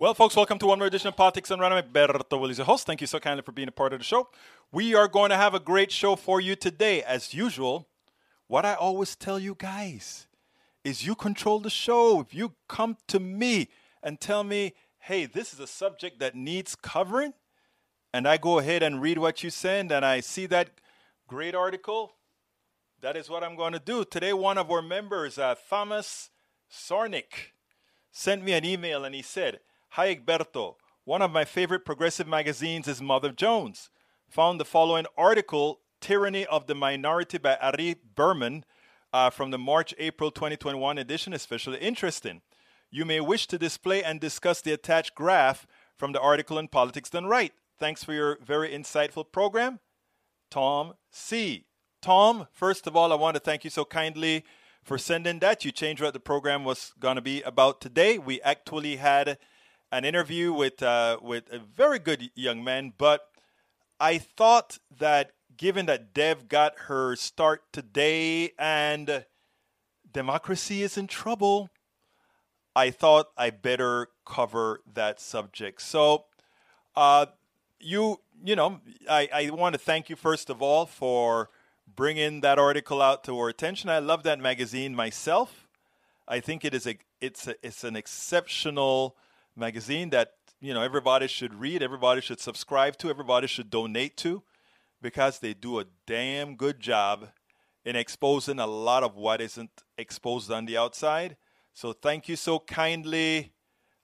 [0.00, 1.92] Well, folks, welcome to one more edition of Politics Done Right.
[1.92, 2.86] Berto Willis, your host.
[2.86, 4.28] Thank you so kindly for being a part of the show.
[4.70, 7.02] We are going to have a great show for you today.
[7.02, 7.88] As usual,
[8.46, 10.28] what I always tell you guys
[10.84, 12.20] is you control the show.
[12.20, 13.70] If you come to me
[14.00, 17.34] and tell me, hey, this is a subject that needs covering,
[18.14, 20.70] and I go ahead and read what you send and I see that
[21.26, 22.12] great article,
[23.00, 24.04] that is what I'm going to do.
[24.04, 26.30] Today, one of our members, uh, Thomas
[26.70, 27.50] Sornick,
[28.12, 29.58] sent me an email and he said,
[29.92, 30.74] Hi, Egberto.
[31.04, 33.90] One of my favorite progressive magazines is Mother Jones.
[34.28, 38.64] Found the following article, Tyranny of the Minority by Ari Berman,
[39.12, 42.42] uh, from the March April 2021 edition, especially interesting.
[42.90, 45.66] You may wish to display and discuss the attached graph
[45.96, 47.54] from the article in Politics Done Right.
[47.80, 49.80] Thanks for your very insightful program.
[50.50, 51.64] Tom C.
[52.02, 54.44] Tom, first of all, I want to thank you so kindly
[54.84, 55.64] for sending that.
[55.64, 58.18] You changed what the program was going to be about today.
[58.18, 59.38] We actually had
[59.90, 63.28] an interview with uh, with a very good young man, but
[64.00, 69.24] I thought that given that Deb got her start today and
[70.12, 71.70] democracy is in trouble,
[72.76, 75.82] I thought I better cover that subject.
[75.82, 76.26] So,
[76.94, 77.26] uh,
[77.80, 81.50] you you know, I, I want to thank you first of all for
[81.96, 83.90] bringing that article out to our attention.
[83.90, 85.66] I love that magazine myself.
[86.28, 89.16] I think it is a it's a, it's an exceptional
[89.58, 94.42] magazine that you know everybody should read, everybody should subscribe to, everybody should donate to,
[95.02, 97.28] because they do a damn good job
[97.84, 101.36] in exposing a lot of what isn't exposed on the outside.
[101.72, 103.52] So thank you so kindly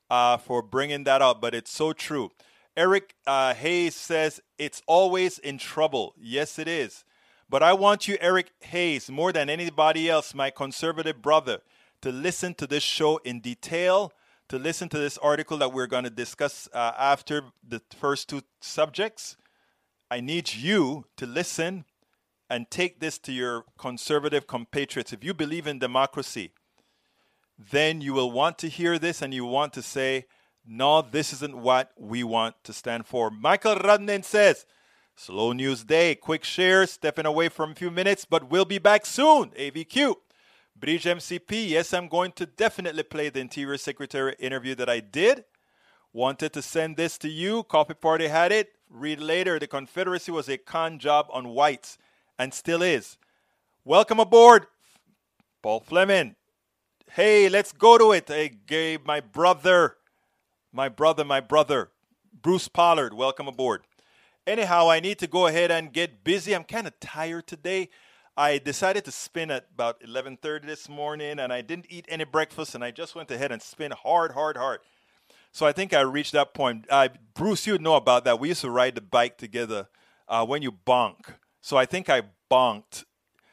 [0.09, 1.41] uh, for bringing that up.
[1.41, 2.31] But it's so true.
[2.77, 6.15] Eric uh, Hayes says it's always in trouble.
[6.17, 7.05] Yes, it is.
[7.49, 11.61] But I want you, Eric Hayes, more than anybody else, my conservative brother,
[12.01, 14.13] to listen to this show in detail,
[14.49, 18.43] to listen to this article that we're going to discuss uh, after the first two
[18.61, 19.37] subjects.
[20.11, 21.85] I need you to listen
[22.51, 25.13] and take this to your conservative compatriots.
[25.13, 26.53] If you believe in democracy,
[27.59, 30.27] then you will want to hear this and you want to say,
[30.67, 33.31] no, this isn't what we want to stand for.
[33.31, 34.67] Michael Rudnin says,
[35.17, 39.07] Slow news day, quick share, stepping away for a few minutes, but we'll be back
[39.07, 39.51] soon.
[39.51, 40.17] AVQ.
[40.77, 45.45] Bridge MCP, yes, I'm going to definitely play the Interior Secretary interview that I did.
[46.13, 47.63] Wanted to send this to you.
[47.63, 48.73] Coffee Party had it.
[48.91, 49.59] Read later.
[49.59, 51.97] The Confederacy was a con job on whites
[52.39, 53.19] and still is.
[53.85, 54.67] Welcome aboard,
[55.63, 56.35] Paul Fleming.
[57.13, 58.29] Hey, let's go to it.
[58.29, 59.97] Hey, Gabe, my brother,
[60.73, 61.91] my brother, my brother,
[62.33, 63.15] Bruce Pollard.
[63.15, 63.83] Welcome aboard.
[64.47, 66.55] Anyhow, I need to go ahead and get busy.
[66.55, 67.91] I'm kind of tired today.
[68.37, 72.75] I decided to spin at about 11:30 this morning, and I didn't eat any breakfast,
[72.75, 74.81] and I just went ahead and spin hard, hard, hard.
[75.53, 76.87] So I think I reached that point.
[76.91, 78.41] Uh, Bruce, you know about that.
[78.41, 79.89] We used to ride the bike together
[80.29, 81.37] uh, when you bonk.
[81.61, 83.05] So I think I bonked.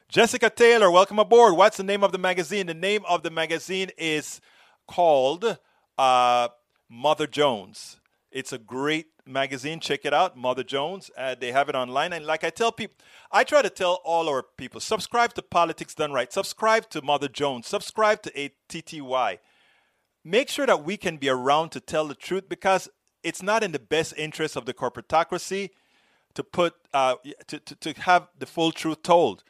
[0.09, 1.55] Jessica Taylor, welcome aboard.
[1.55, 2.65] What's the name of the magazine?
[2.65, 4.41] The name of the magazine is
[4.87, 5.59] called
[5.99, 6.47] uh,
[6.89, 7.99] Mother Jones.
[8.31, 9.79] It's a great magazine.
[9.79, 11.11] Check it out, Mother Jones.
[11.17, 12.13] Uh, they have it online.
[12.13, 12.95] And like I tell people,
[13.31, 17.27] I try to tell all our people subscribe to Politics Done Right, subscribe to Mother
[17.27, 19.39] Jones, subscribe to ATTY.
[20.23, 22.89] Make sure that we can be around to tell the truth because
[23.23, 25.69] it's not in the best interest of the corporatocracy
[26.33, 27.15] to put uh,
[27.47, 29.43] to, to, to have the full truth told.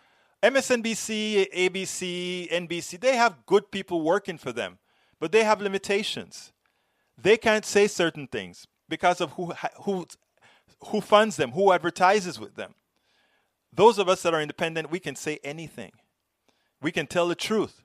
[0.44, 4.80] MSNBC, ABC, NBC, they have good people working for them,
[5.20, 6.52] but they have limitations.
[7.16, 9.54] They can't say certain things because of who
[9.84, 10.06] who
[10.88, 12.76] who funds them, who advertises with them.
[13.74, 15.94] Those of us that are independent, we can say anything.
[16.82, 17.84] We can tell the truth.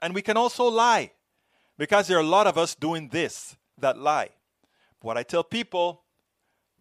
[0.00, 1.12] And we can also lie
[1.76, 4.30] because there are a lot of us doing this that lie.
[5.02, 6.04] What I tell people,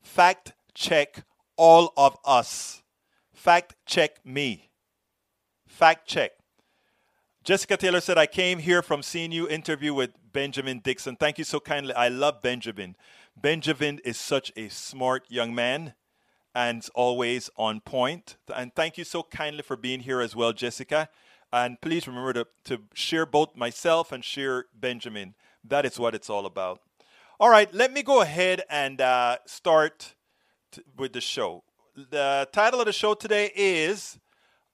[0.02, 1.26] fact check
[1.58, 2.82] all of us.
[3.34, 4.70] Fact check me.
[5.68, 6.32] Fact check.
[7.44, 11.16] Jessica Taylor said, I came here from seeing you interview with Benjamin Dixon.
[11.16, 11.94] Thank you so kindly.
[11.94, 12.96] I love Benjamin.
[13.41, 15.94] Benjamin is such a smart young man
[16.53, 18.38] and always on point.
[18.53, 21.09] And thank you so kindly for being here as well, Jessica.
[21.53, 25.36] And please remember to, to share both myself and share Benjamin.
[25.63, 26.81] That is what it's all about.
[27.39, 30.15] All right, let me go ahead and uh, start
[30.71, 31.63] t- with the show.
[31.95, 34.19] The title of the show today is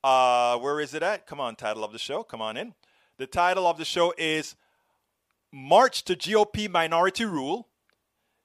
[0.04, 1.28] uh, where is it at?
[1.28, 2.24] Come on, title of the show.
[2.24, 2.74] Come on in.
[3.18, 4.56] The title of the show is
[5.52, 7.70] March to GOP Minority Rule,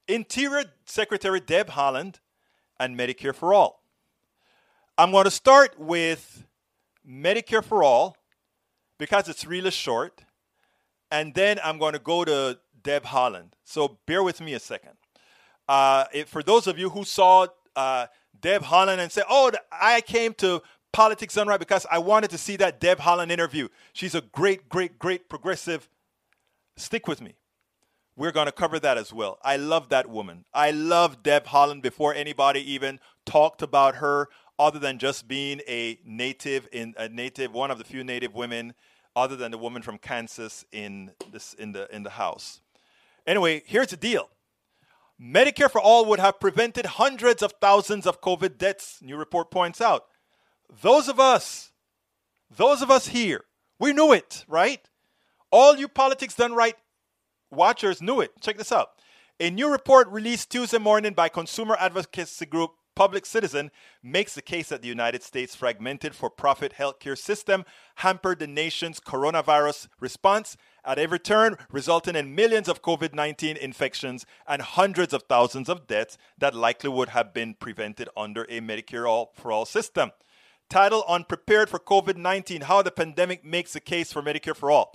[0.09, 2.17] Interior Secretary Deb Haaland,
[2.81, 3.83] and Medicare for All.
[4.99, 6.45] I'm going to start with
[7.09, 8.17] Medicare for All
[8.99, 10.25] because it's really short.
[11.11, 13.53] And then I'm going to go to Deb Haaland.
[13.65, 14.93] So bear with me a second.
[15.69, 17.47] Uh, for those of you who saw
[17.77, 18.07] uh,
[18.41, 20.63] Deb Haaland and said, Oh, I came to
[20.93, 23.69] Politics Right because I wanted to see that Deb Haaland interview.
[23.93, 25.89] She's a great, great, great progressive.
[26.77, 27.35] Stick with me.
[28.17, 29.39] We're going to cover that as well.
[29.43, 30.45] I love that woman.
[30.53, 34.29] I love Deb Haaland before anybody even talked about her
[34.59, 38.75] other than just being a native in a native one of the few native women
[39.17, 42.61] other than the woman from Kansas in this in the in the house.
[43.27, 44.29] Anyway, here's the deal.
[45.21, 49.81] Medicare for all would have prevented hundreds of thousands of COVID deaths, new report points
[49.81, 50.05] out.
[50.83, 51.73] Those of us,
[52.51, 53.45] those of us here,
[53.79, 54.81] we knew it, right?
[55.51, 56.77] All you politics done right
[57.51, 58.33] watchers knew it.
[58.41, 58.91] Check this out.
[59.39, 63.71] A new report released Tuesday morning by consumer advocacy group Public Citizen
[64.03, 67.65] makes the case that the United States' fragmented for profit healthcare system
[67.97, 74.27] hampered the nation's coronavirus response at every turn, resulting in millions of COVID 19 infections
[74.47, 79.29] and hundreds of thousands of deaths that likely would have been prevented under a Medicare
[79.35, 80.11] for all system.
[80.69, 84.95] Title Unprepared for COVID 19 How the Pandemic Makes a Case for Medicare for All.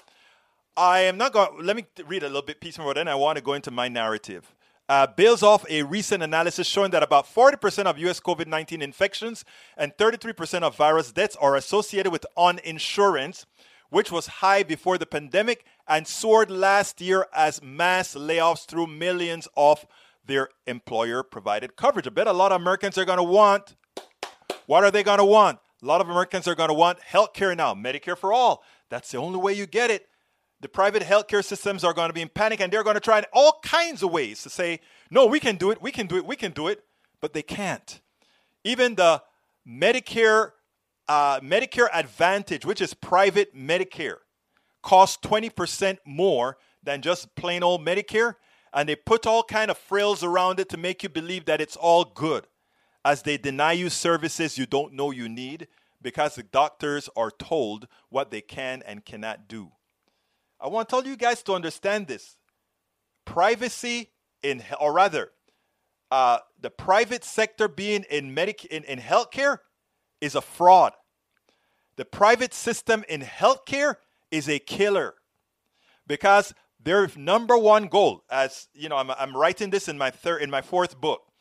[0.78, 3.38] I am not going, let me read a little bit piece more, then I want
[3.38, 4.54] to go into my narrative
[4.88, 9.44] uh, builds off a recent analysis showing that about 40% of US COVID 19 infections
[9.78, 13.46] and 33% of virus deaths are associated with uninsurance,
[13.90, 19.48] which was high before the pandemic and soared last year as mass layoffs threw millions
[19.56, 19.86] off
[20.26, 22.08] their employer provided coverage.
[22.08, 23.76] I bet a lot of Americans are going to want
[24.68, 25.60] what are they going to want?
[25.84, 28.64] A lot of Americans are going to want health care now, Medicare for all.
[28.90, 30.08] That's the only way you get it
[30.62, 33.20] the private healthcare systems are going to be in panic and they're going to try
[33.20, 34.80] in all kinds of ways to say,
[35.12, 36.84] no, we can do it, we can do it, we can do it,
[37.22, 38.02] but they can't.
[38.64, 39.22] Even the
[39.68, 40.52] Medicare,
[41.08, 44.18] uh, Medicare Advantage, which is private Medicare,
[44.82, 48.36] costs 20% more than just plain old Medicare,
[48.74, 51.76] and they put all kind of frills around it to make you believe that it's
[51.76, 52.48] all good,
[53.04, 55.68] as they deny you services you don't know you need
[56.02, 59.72] because the doctors are told what they can and cannot do.
[60.66, 62.38] I want tell you guys to understand this.
[63.24, 64.10] Privacy
[64.42, 65.30] in, or rather,
[66.10, 69.60] uh, the private sector being in medic in, in healthcare
[70.22, 70.94] is a fraud.
[71.98, 73.98] The private system in healthcare
[74.32, 75.14] is a killer
[76.08, 80.42] because their number one goal, as you know, I'm, I'm writing this in my third,
[80.42, 81.32] in my fourth book,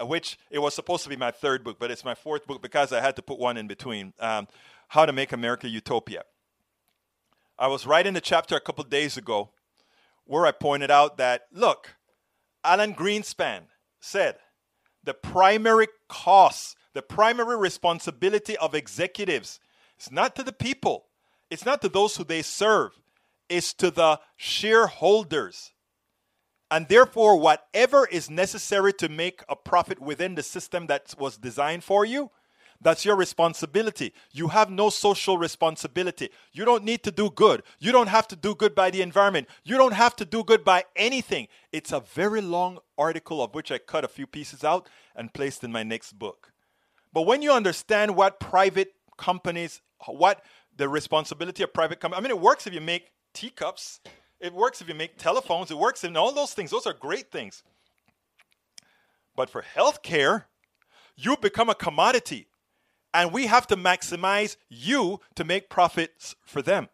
[0.00, 2.62] uh, which it was supposed to be my third book, but it's my fourth book
[2.62, 4.12] because I had to put one in between.
[4.20, 4.46] Um,
[4.86, 6.22] How to Make America Utopia.
[7.58, 9.50] I was writing a chapter a couple days ago
[10.24, 11.96] where I pointed out that, look,
[12.62, 13.62] Alan Greenspan
[14.00, 14.36] said
[15.02, 19.58] the primary cost, the primary responsibility of executives
[19.98, 21.06] is not to the people,
[21.50, 22.92] it's not to those who they serve,
[23.48, 25.72] it's to the shareholders.
[26.70, 31.82] And therefore, whatever is necessary to make a profit within the system that was designed
[31.82, 32.30] for you,
[32.80, 34.14] that's your responsibility.
[34.32, 36.30] You have no social responsibility.
[36.52, 37.62] You don't need to do good.
[37.80, 39.48] You don't have to do good by the environment.
[39.64, 41.48] You don't have to do good by anything.
[41.72, 45.64] It's a very long article of which I cut a few pieces out and placed
[45.64, 46.52] in my next book.
[47.12, 50.44] But when you understand what private companies, what
[50.76, 54.00] the responsibility of private companies, I mean, it works if you make teacups,
[54.38, 56.70] it works if you make telephones, it works in all those things.
[56.70, 57.64] Those are great things.
[59.34, 60.44] But for healthcare,
[61.16, 62.46] you become a commodity
[63.14, 66.88] and we have to maximize you to make profits for them.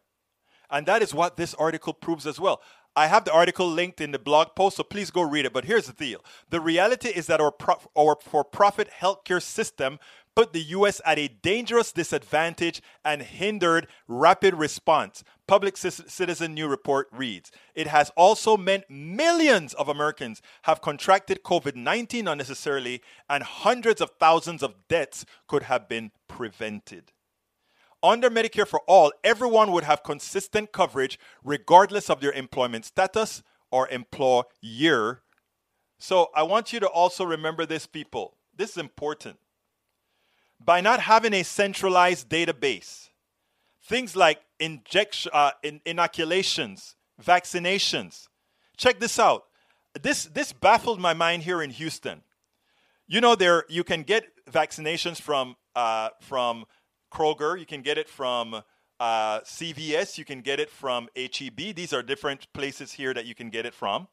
[0.69, 2.61] And that is what this article proves as well.
[2.95, 5.51] I have the article linked in the blog post, so please go read it.
[5.51, 9.99] But here's the deal the reality is that our, pro- our for profit healthcare system
[10.35, 11.01] put the U.S.
[11.05, 15.23] at a dangerous disadvantage and hindered rapid response.
[15.47, 21.75] Public Citizen New Report reads It has also meant millions of Americans have contracted COVID
[21.75, 27.11] 19 unnecessarily, and hundreds of thousands of deaths could have been prevented.
[28.03, 33.87] Under Medicare for All, everyone would have consistent coverage regardless of their employment status or
[33.89, 34.43] employer.
[34.61, 35.21] Year.
[35.97, 38.37] So I want you to also remember this, people.
[38.55, 39.37] This is important
[40.65, 43.09] by not having a centralized database,
[43.83, 48.27] things like injection, uh, in, inoculations, vaccinations.
[48.75, 49.45] Check this out.
[50.01, 52.23] This this baffled my mind here in Houston.
[53.07, 56.65] You know, there you can get vaccinations from uh, from
[57.13, 57.57] Kroger.
[57.57, 58.61] You can get it from
[58.99, 60.17] uh, CVS.
[60.17, 61.75] You can get it from HEB.
[61.75, 64.07] These are different places here that you can get it from.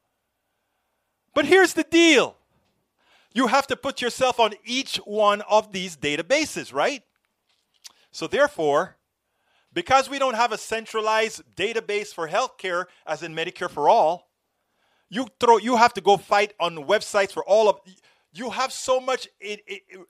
[1.35, 2.37] But here's the deal
[3.35, 7.03] you have to put yourself on each one of these databases, right?
[8.11, 8.97] So, therefore,
[9.73, 14.29] because we don't have a centralized database for healthcare, as in Medicare for All,
[15.09, 17.81] you throw you have to go fight on websites for all of
[18.33, 19.29] you have so much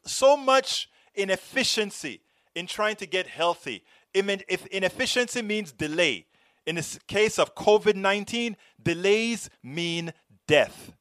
[0.07, 2.23] so much inefficiency
[2.55, 3.83] in trying to get healthy.
[4.15, 6.27] If inefficiency means delay,
[6.67, 10.13] in the case of COVID 19, delays mean
[10.47, 10.93] death.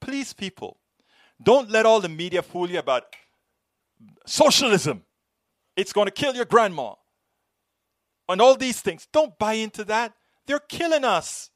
[0.00, 0.79] Please, people,
[1.42, 3.04] don't let all the media fool you about
[4.26, 5.04] socialism.
[5.76, 6.94] It's going to kill your grandma.
[8.28, 9.08] And all these things.
[9.12, 10.12] Don't buy into that.
[10.46, 11.50] They're killing us.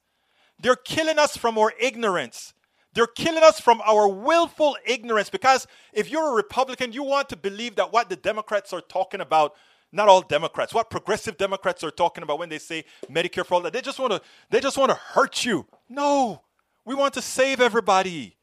[0.60, 2.54] They're killing us from our ignorance.
[2.94, 7.36] They're killing us from our willful ignorance because if you're a Republican, you want to
[7.36, 9.54] believe that what the Democrats are talking about,
[9.90, 13.60] not all Democrats, what progressive Democrats are talking about when they say Medicare for all,
[13.62, 15.66] they just want to they just want to hurt you.
[15.88, 16.42] No.
[16.84, 18.36] We want to save everybody.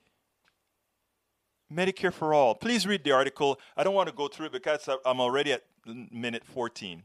[1.71, 2.55] Medicare for all.
[2.55, 3.59] Please read the article.
[3.77, 7.03] I don't want to go through it because I'm already at minute 14.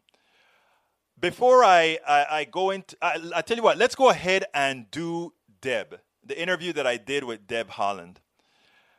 [1.18, 4.90] Before I, I, I go into, I, I tell you what, let's go ahead and
[4.90, 8.16] do Deb, the interview that I did with Deb Haaland.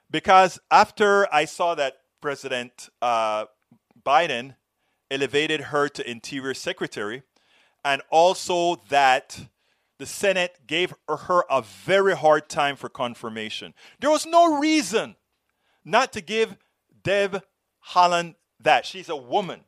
[0.09, 3.45] Because after I saw that President uh,
[4.03, 4.55] Biden
[5.11, 7.23] elevated her to Interior Secretary,
[7.85, 9.47] and also that
[9.97, 13.73] the Senate gave her a very hard time for confirmation.
[13.99, 15.15] There was no reason
[15.87, 16.57] not to give
[17.03, 17.41] Deb
[17.93, 18.85] Haaland that.
[18.85, 19.61] She's a woman.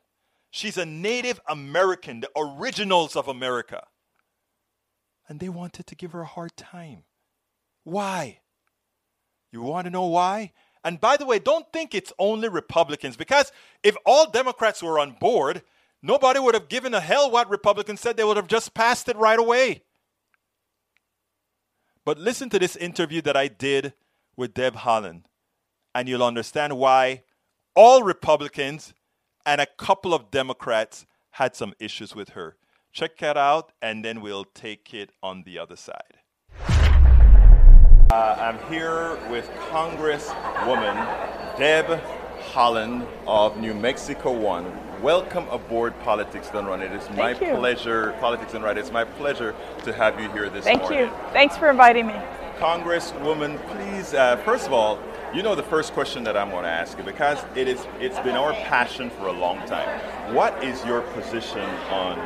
[0.52, 3.86] She's a Native American, the originals of America.
[5.28, 7.04] And they wanted to give her a hard time.
[7.84, 8.40] Why?
[9.52, 10.52] You want to know why?
[10.84, 13.52] And by the way, don't think it's only Republicans, because
[13.84, 15.62] if all Democrats were on board,
[16.02, 18.18] nobody would have given a hell what Republicans said.
[18.18, 19.84] They would have just passed it right away.
[22.04, 23.94] But listen to this interview that I did
[24.36, 25.24] with Deb Haaland
[26.00, 27.22] and you'll understand why
[27.76, 28.94] all Republicans
[29.46, 32.56] and a couple of Democrats had some issues with her.
[32.94, 36.20] Check that out, and then we'll take it on the other side.
[38.14, 40.96] Uh, I'm here with Congresswoman
[41.58, 42.02] Deb
[42.54, 44.72] Haaland of New Mexico One.
[45.02, 46.80] Welcome aboard Politics Done Right.
[46.80, 47.58] It is my you.
[47.58, 48.78] pleasure, Politics Done Right.
[48.78, 49.54] It's my pleasure
[49.84, 51.10] to have you here this Thank morning.
[51.10, 51.34] Thank you.
[51.34, 52.16] Thanks for inviting me.
[52.58, 54.98] Congresswoman, please, uh, first of all,
[55.34, 58.20] you know the first question that I'm going to ask you because it is it's
[58.20, 60.34] been our passion for a long time.
[60.34, 62.18] What is your position on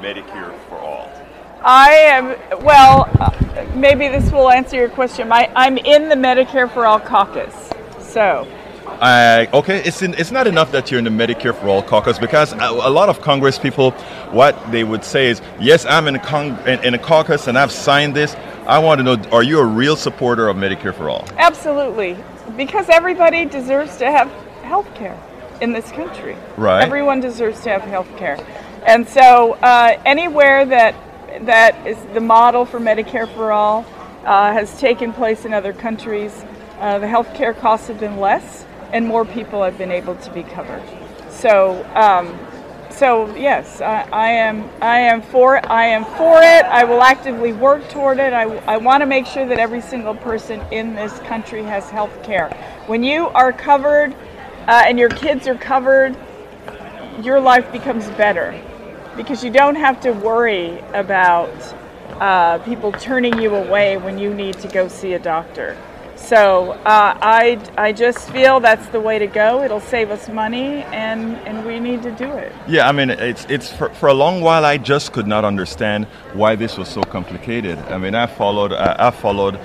[0.00, 1.10] Medicare for all?
[1.62, 3.08] I am well.
[3.74, 5.30] Maybe this will answer your question.
[5.32, 8.46] I, I'm in the Medicare for All caucus, so.
[8.86, 12.18] Uh, okay, it's in, it's not enough that you're in the Medicare for All caucus
[12.18, 13.90] because a, a, lot of Congress people,
[14.30, 17.58] what they would say is, yes, I'm in a, con- in, in a caucus and
[17.58, 18.34] I've signed this.
[18.66, 21.26] I want to know, are you a real supporter of Medicare for All?
[21.36, 22.16] Absolutely
[22.56, 24.28] because everybody deserves to have
[24.62, 25.20] health care
[25.60, 26.36] in this country.
[26.56, 26.82] Right.
[26.82, 28.38] Everyone deserves to have health care.
[28.86, 30.94] And so uh, anywhere that
[31.42, 33.84] that is the model for Medicare for all
[34.24, 36.44] uh, has taken place in other countries,
[36.78, 40.30] uh, the health care costs have been less and more people have been able to
[40.32, 40.82] be covered.
[41.30, 42.38] So um,
[42.96, 44.70] so yes, I, I, am.
[44.80, 45.64] I am for.
[45.70, 46.64] I am for it.
[46.64, 48.32] I will actively work toward it.
[48.32, 52.22] I, I want to make sure that every single person in this country has health
[52.22, 52.48] care.
[52.86, 54.14] When you are covered,
[54.66, 56.16] uh, and your kids are covered,
[57.22, 58.58] your life becomes better,
[59.16, 61.50] because you don't have to worry about
[62.20, 65.76] uh, people turning you away when you need to go see a doctor.
[66.16, 69.62] So uh, I, I just feel that's the way to go.
[69.62, 72.52] It'll save us money, and, and we need to do it.
[72.66, 76.06] Yeah, I mean, it's, it's for, for a long while I just could not understand
[76.32, 77.78] why this was so complicated.
[77.78, 79.60] I mean, I followed, uh, I followed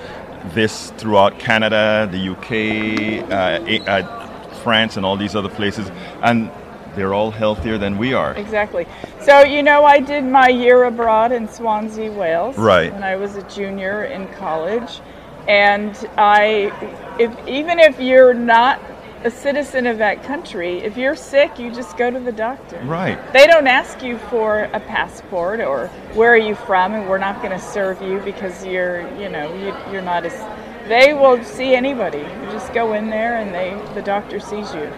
[0.54, 5.90] this throughout Canada, the UK, uh, uh, France, and all these other places,
[6.22, 6.50] and
[6.94, 8.34] they're all healthier than we are.
[8.34, 8.86] Exactly.
[9.20, 12.58] So, you know, I did my year abroad in Swansea, Wales.
[12.58, 12.92] Right.
[12.92, 15.00] When I was a junior in college
[15.48, 16.72] and I,
[17.18, 18.80] if even if you're not
[19.24, 22.80] a citizen of that country, if you're sick, you just go to the doctor.
[22.84, 23.18] Right.
[23.32, 27.40] They don't ask you for a passport or where are you from, and we're not
[27.40, 30.32] going to serve you because you're, you know, you, you're not as.
[30.88, 32.18] They will see anybody.
[32.18, 34.90] You just go in there, and they, the doctor sees you.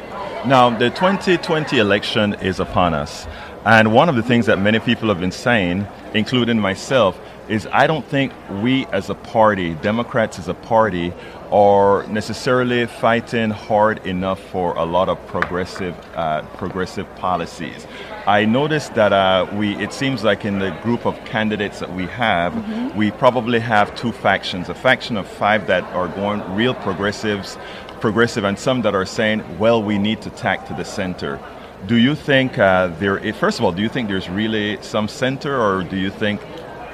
[0.47, 3.27] Now, the 2020 election is upon us.
[3.67, 7.87] And one of the things that many people have been saying, including myself, is I
[7.87, 8.33] don't think
[8.63, 11.13] we as a party, Democrats as a party,
[11.51, 17.87] are necessarily fighting hard enough for a lot of progressive, uh, progressive policies.
[18.27, 22.07] I noticed that uh, we, it seems like in the group of candidates that we
[22.07, 22.97] have, mm-hmm.
[22.97, 27.59] we probably have two factions: a faction of five that are going real progressives,
[28.01, 31.39] progressive, and some that are saying, "Well, we need to tack to the center."
[31.87, 33.21] Do you think uh, there?
[33.35, 36.41] First of all, do you think there's really some center, or do you think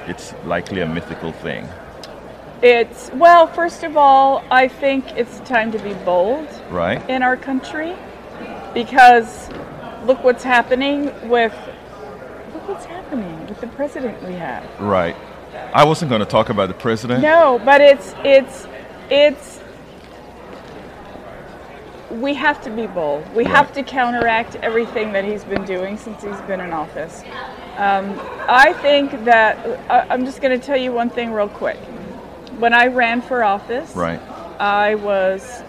[0.07, 1.67] it's likely a mythical thing?
[2.61, 7.07] It's well, first of all, I think it's time to be bold right.
[7.09, 7.95] in our country
[8.73, 9.49] because
[10.05, 11.53] look what's happening with
[12.53, 14.63] look what's happening with the president we have.
[14.79, 15.15] Right.
[15.73, 17.21] I wasn't going to talk about the president.
[17.21, 18.67] No, but it's it's
[19.09, 19.59] it's
[22.11, 23.27] we have to be bold.
[23.33, 23.55] We right.
[23.55, 27.23] have to counteract everything that he's been doing since he's been in office.
[27.81, 28.15] Um,
[28.47, 29.57] I think that
[29.89, 31.79] uh, I'm just going to tell you one thing real quick.
[32.59, 34.21] When I ran for office, right.
[34.59, 35.63] I was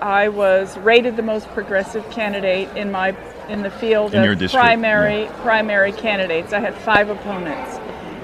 [0.00, 3.14] I was rated the most progressive candidate in my
[3.50, 5.42] in the field in of primary yeah.
[5.42, 6.54] primary candidates.
[6.54, 7.76] I had five opponents.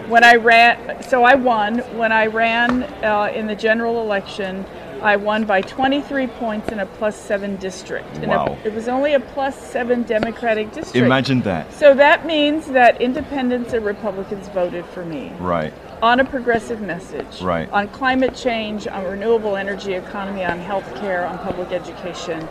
[0.09, 1.81] When I ran, so I won.
[1.99, 4.65] When I ran uh, in the general election,
[5.03, 8.19] I won by 23 points in a plus seven district.
[8.19, 8.59] Wow.
[8.65, 10.97] A, it was only a plus seven Democratic district.
[10.97, 11.73] Imagine that.
[11.73, 15.33] So that means that independents and Republicans voted for me.
[15.39, 15.73] Right.
[16.03, 17.43] On a progressive message.
[17.43, 17.71] Right.
[17.71, 22.49] On climate change, on renewable energy economy, on health care, on public education,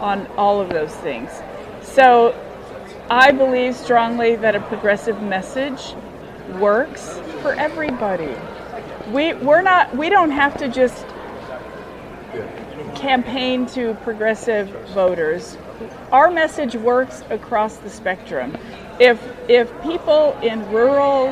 [0.00, 1.30] on all of those things.
[1.82, 2.34] So
[3.10, 5.94] I believe strongly that a progressive message
[6.58, 8.34] works for everybody.
[9.10, 11.06] We, we're not, we don't have to just
[12.98, 15.56] campaign to progressive voters.
[16.12, 18.56] Our message works across the spectrum.
[18.98, 21.26] If if people in rural,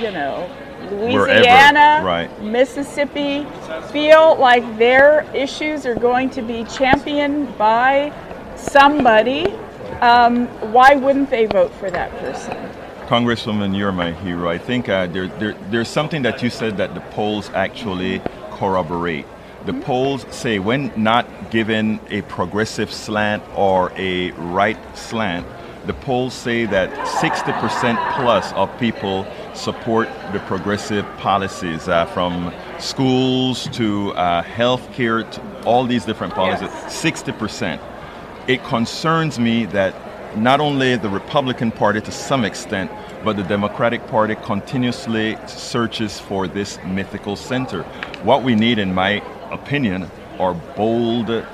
[0.00, 0.48] you know,
[0.90, 2.42] Louisiana, right.
[2.42, 3.46] Mississippi
[3.90, 8.12] feel like their issues are going to be championed by
[8.56, 9.46] somebody,
[10.00, 12.56] um, why wouldn't they vote for that person?
[13.06, 14.48] Congresswoman, you're my hero.
[14.48, 19.26] I think uh, there, there, there's something that you said that the polls actually corroborate.
[19.64, 25.46] The polls say when not given a progressive slant or a right slant,
[25.86, 33.68] the polls say that 60% plus of people support the progressive policies uh, from schools
[33.68, 36.68] to uh, healthcare to all these different policies.
[36.68, 37.02] Yes.
[37.02, 37.80] 60%.
[38.48, 39.94] It concerns me that
[40.36, 42.90] not only the Republican Party to some extent,
[43.24, 47.82] but the Democratic Party continuously searches for this mythical center.
[48.24, 49.22] What we need, in my
[49.52, 51.44] opinion, are bold,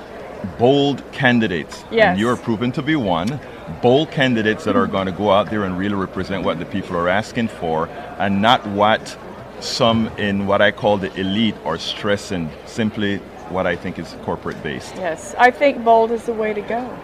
[0.57, 1.83] bold candidates.
[1.91, 2.11] Yes.
[2.11, 3.39] And you're proven to be one.
[3.81, 6.95] Bold candidates that are going to go out there and really represent what the people
[6.95, 9.17] are asking for and not what
[9.59, 13.17] some in what I call the elite are stressing, simply
[13.49, 14.95] what I think is corporate based.
[14.95, 16.97] Yes, I think bold is the way to go.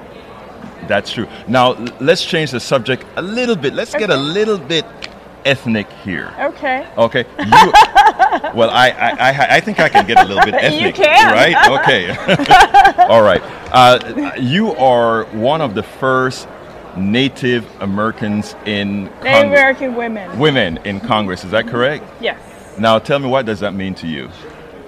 [0.88, 1.27] That's true.
[1.47, 3.73] Now, let's change the subject a little bit.
[3.73, 4.08] Let's okay.
[4.08, 4.86] get a little bit
[5.45, 6.34] ethnic here.
[6.39, 6.88] Okay.
[6.97, 7.25] Okay.
[7.39, 7.45] You,
[8.53, 10.81] well, I, I, I think I can get a little bit ethnic.
[10.81, 11.31] You can.
[11.31, 11.79] Right?
[11.79, 12.10] Okay.
[13.08, 13.41] All right.
[13.71, 16.47] Uh, you are one of the first
[16.97, 19.51] Native Americans in Native.
[19.51, 20.38] American women.
[20.39, 21.43] Women in Congress.
[21.43, 22.03] Is that correct?
[22.21, 22.39] Yes.
[22.77, 24.29] Now, tell me what does that mean to you?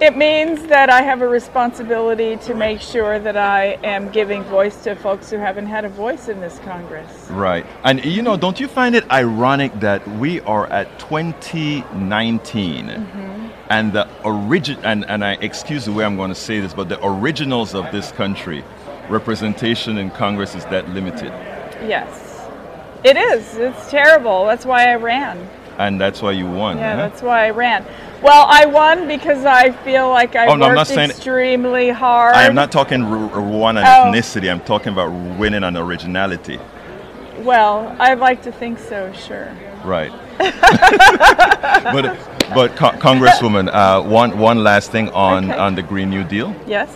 [0.00, 4.84] It means that I have a responsibility to make sure that I am giving voice
[4.84, 7.28] to folks who haven't had a voice in this Congress.
[7.28, 7.66] Right.
[7.82, 13.48] And you know, don't you find it ironic that we are at 2019 mm-hmm.
[13.70, 16.88] and the origin and, and I excuse the way I'm going to say this, but
[16.88, 18.62] the originals of this country,
[19.08, 21.32] representation in Congress is that limited.
[21.88, 22.46] Yes.
[23.02, 23.56] It is.
[23.56, 24.46] It's terrible.
[24.46, 25.48] That's why I ran.
[25.78, 26.76] And that's why you won.
[26.76, 27.08] Yeah, huh?
[27.08, 27.86] that's why I ran.
[28.20, 32.34] Well, I won because I feel like I oh, no, worked extremely hard.
[32.34, 34.12] I am not talking one on oh.
[34.12, 34.50] ethnicity.
[34.50, 36.58] I'm talking about winning on originality.
[37.38, 39.12] Well, I'd like to think so.
[39.12, 39.56] Sure.
[39.84, 40.10] Right.
[40.38, 42.18] but
[42.54, 45.58] but co- Congresswoman, uh, one one last thing on okay.
[45.58, 46.54] on the Green New Deal.
[46.66, 46.90] Yes.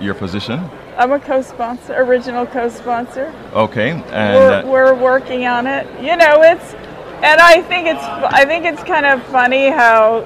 [0.00, 0.68] Your position?
[0.96, 3.32] I'm a co-sponsor, original co-sponsor.
[3.54, 5.86] Okay, and we're, uh, we're working on it.
[6.02, 6.74] You know, it's
[7.22, 10.18] and I think it's I think it's kind of funny how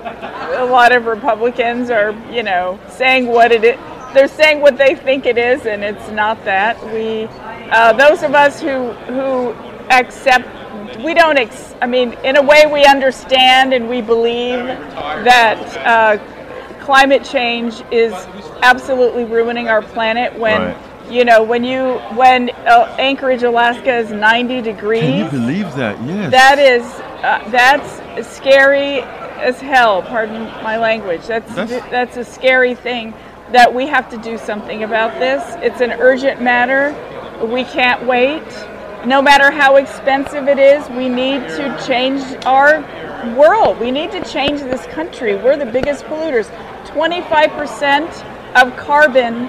[0.57, 3.79] a lot of Republicans are, you know, saying what it is.
[4.15, 6.83] They're saying what they think it is, and it's not that.
[6.87, 7.25] We,
[7.71, 9.51] uh, those of us who who
[9.91, 10.49] accept,
[11.05, 11.37] we don't.
[11.37, 17.83] Ex, I mean, in a way, we understand and we believe that uh, climate change
[17.91, 18.13] is
[18.63, 20.63] absolutely ruining our planet when.
[20.63, 25.03] Right You know, when you when uh, Anchorage, Alaska is 90 degrees.
[25.03, 26.03] Can you believe that?
[26.05, 26.31] Yes.
[26.33, 26.83] That is
[27.23, 29.01] uh, that's scary
[29.41, 30.03] as hell.
[30.03, 31.27] Pardon my language.
[31.27, 33.15] That's That's- that's a scary thing
[33.53, 35.43] that we have to do something about this.
[35.61, 36.93] It's an urgent matter.
[37.47, 38.43] We can't wait.
[39.07, 42.81] No matter how expensive it is, we need to change our
[43.37, 43.79] world.
[43.79, 45.37] We need to change this country.
[45.37, 46.47] We're the biggest polluters.
[46.87, 48.25] 25%
[48.57, 49.49] of carbon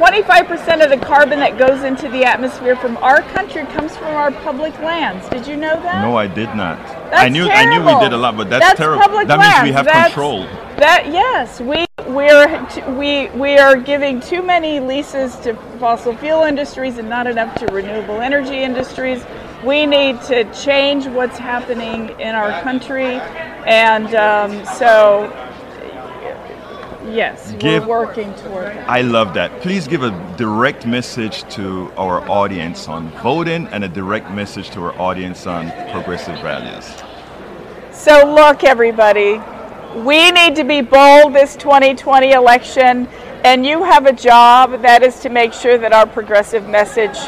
[0.00, 4.30] 25% of the carbon that goes into the atmosphere from our country comes from our
[4.30, 5.28] public lands.
[5.28, 6.00] Did you know that?
[6.02, 6.78] no, I did not.
[7.10, 9.02] That's I knew I knew we did a lot, but that's, That's terrible.
[9.02, 10.44] public That means we have That's- control.
[10.78, 16.44] That yes, we we're t- we we are giving too many leases to fossil fuel
[16.44, 19.22] industries and not enough to renewable energy industries.
[19.62, 23.20] We need to change what's happening in our country,
[23.66, 25.30] and um, so
[27.12, 28.88] yes, Give- we're working toward that.
[28.88, 29.60] I love that.
[29.60, 34.84] Please give a direct message to our audience on voting and a direct message to
[34.84, 36.90] our audience on progressive values.
[37.92, 39.40] So, look, everybody,
[39.96, 43.06] we need to be bold this 2020 election,
[43.44, 47.18] and you have a job that is to make sure that our progressive message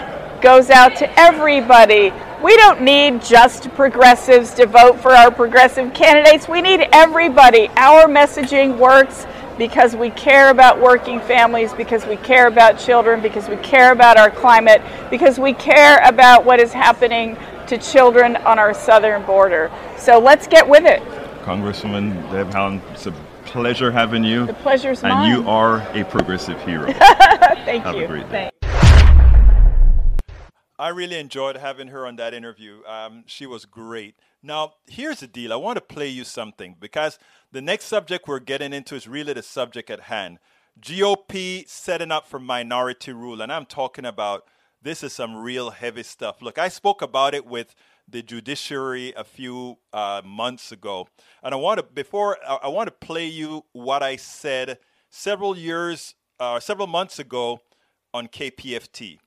[0.40, 2.12] goes out to everybody.
[2.42, 6.48] We don't need just progressives to vote for our progressive candidates.
[6.48, 7.68] We need everybody.
[7.76, 9.26] Our messaging works
[9.62, 14.16] because we care about working families, because we care about children, because we care about
[14.16, 17.36] our climate, because we care about what is happening
[17.68, 19.70] to children on our southern border.
[19.96, 21.00] So let's get with it.
[21.44, 23.12] Congresswoman Deb Haaland, it's a
[23.44, 24.46] pleasure having you.
[24.46, 25.30] The pleasure's and mine.
[25.30, 26.92] And you are a progressive hero.
[27.64, 28.06] Thank Have a you.
[28.08, 28.50] great day.
[28.50, 28.72] Thank-
[30.76, 32.84] I really enjoyed having her on that interview.
[32.84, 34.16] Um, she was great.
[34.42, 35.52] Now, here's the deal.
[35.52, 37.20] I want to play you something because
[37.52, 40.38] the next subject we're getting into is really the subject at hand.
[40.80, 43.42] GOP setting up for minority rule.
[43.42, 44.44] And I'm talking about
[44.80, 46.40] this is some real heavy stuff.
[46.40, 47.74] Look, I spoke about it with
[48.08, 51.06] the judiciary a few uh, months ago.
[51.42, 54.78] And I want to, before, I, I want to play you what I said
[55.10, 57.60] several years, uh, several months ago
[58.14, 59.18] on KPFT.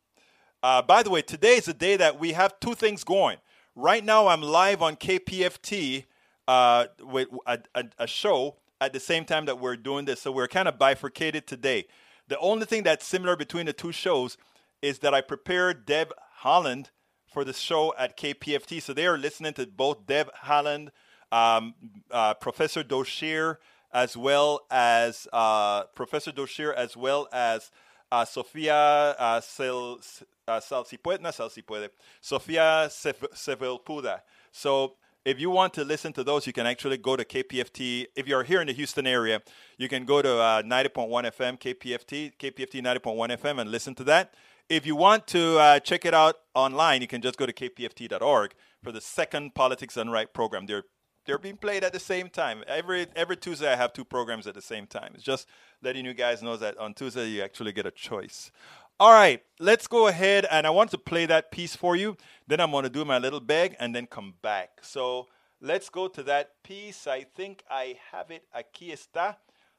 [0.63, 3.38] Uh, by the way, today is the day that we have two things going.
[3.75, 6.05] Right now, I'm live on KPFT
[6.47, 10.21] uh, with a, a, a show at the same time that we're doing this.
[10.21, 11.86] So we're kind of bifurcated today.
[12.27, 14.38] The only thing that's similar between the two shows
[14.81, 16.12] is that I prepared Deb
[16.43, 16.88] Haaland
[17.27, 18.81] for the show at KPFT.
[18.81, 20.89] So they are listening to both Deb Haaland,
[21.31, 21.73] um,
[22.12, 23.58] uh, Professor Doshier,
[23.93, 27.71] as well as uh, Professor Doshier, as well as
[28.12, 29.99] uh, Sofia uh, Sel,
[30.47, 31.89] uh, Salsipuede, not Salsipuede,
[32.21, 34.21] Sofia Sev- Sevelpuda.
[34.51, 38.05] So if you want to listen to those, you can actually go to KPFT.
[38.15, 39.41] If you're here in the Houston area,
[39.77, 44.35] you can go to uh, 90.1 FM, KPFT, KPFT 90.1 FM, and listen to that.
[44.69, 48.53] If you want to uh, check it out online, you can just go to kpft.org
[48.83, 50.67] for the second Politics Done Right program.
[50.67, 50.83] They're
[51.25, 52.63] they're being played at the same time.
[52.67, 55.11] Every every Tuesday, I have two programs at the same time.
[55.15, 55.47] It's just
[55.81, 58.51] letting you guys know that on Tuesday you actually get a choice.
[58.97, 62.15] All right, let's go ahead and I want to play that piece for you.
[62.47, 64.79] Then I'm going to do my little beg and then come back.
[64.84, 65.27] So
[65.60, 67.05] let's go to that piece.
[67.05, 68.43] I think I have it.
[68.55, 69.36] Aquí está.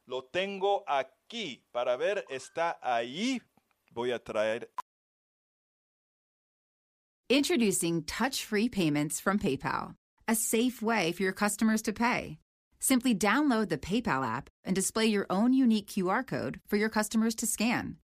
[0.06, 1.60] Lo tengo aquí.
[1.72, 3.40] Para ver, está ahí.
[3.94, 4.64] Voy a traer.
[7.30, 9.96] Introducing touch free payments from PayPal,
[10.28, 12.38] a safe way for your customers to pay.
[12.78, 17.34] Simply download the PayPal app and display your own unique QR code for your customers
[17.36, 17.96] to scan.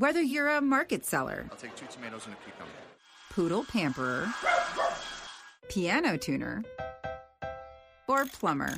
[0.00, 2.72] Whether you're a market seller, I'll take two tomatoes and a cucumber.
[3.28, 4.32] poodle pamperer,
[5.68, 6.64] piano tuner,
[8.08, 8.76] or plumber,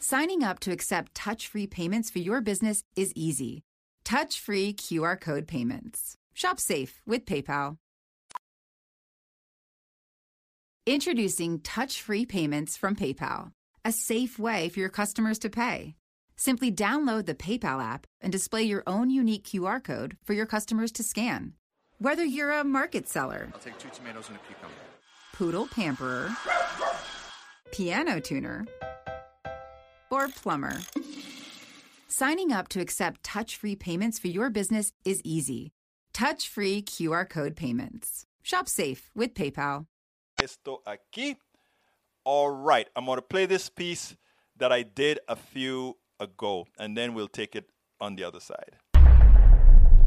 [0.00, 3.62] signing up to accept touch free payments for your business is easy.
[4.04, 6.16] Touch free QR code payments.
[6.34, 7.76] Shop safe with PayPal.
[10.86, 13.52] Introducing touch free payments from PayPal,
[13.84, 15.94] a safe way for your customers to pay.
[16.36, 20.90] Simply download the PayPal app and display your own unique QR code for your customers
[20.92, 21.54] to scan.
[21.98, 24.74] Whether you're a market seller, I'll take two tomatoes and a cucumber.
[25.32, 26.30] poodle pamperer,
[27.72, 28.66] piano tuner,
[30.10, 30.80] or plumber,
[32.08, 35.72] signing up to accept touch free payments for your business is easy.
[36.12, 38.26] Touch free QR code payments.
[38.42, 39.86] Shop safe with PayPal.
[40.42, 41.36] esto aquí.
[42.24, 44.16] All right, I'm going to play this piece
[44.56, 47.68] that I did a few ago, and then we'll take it
[48.00, 48.76] on the other side.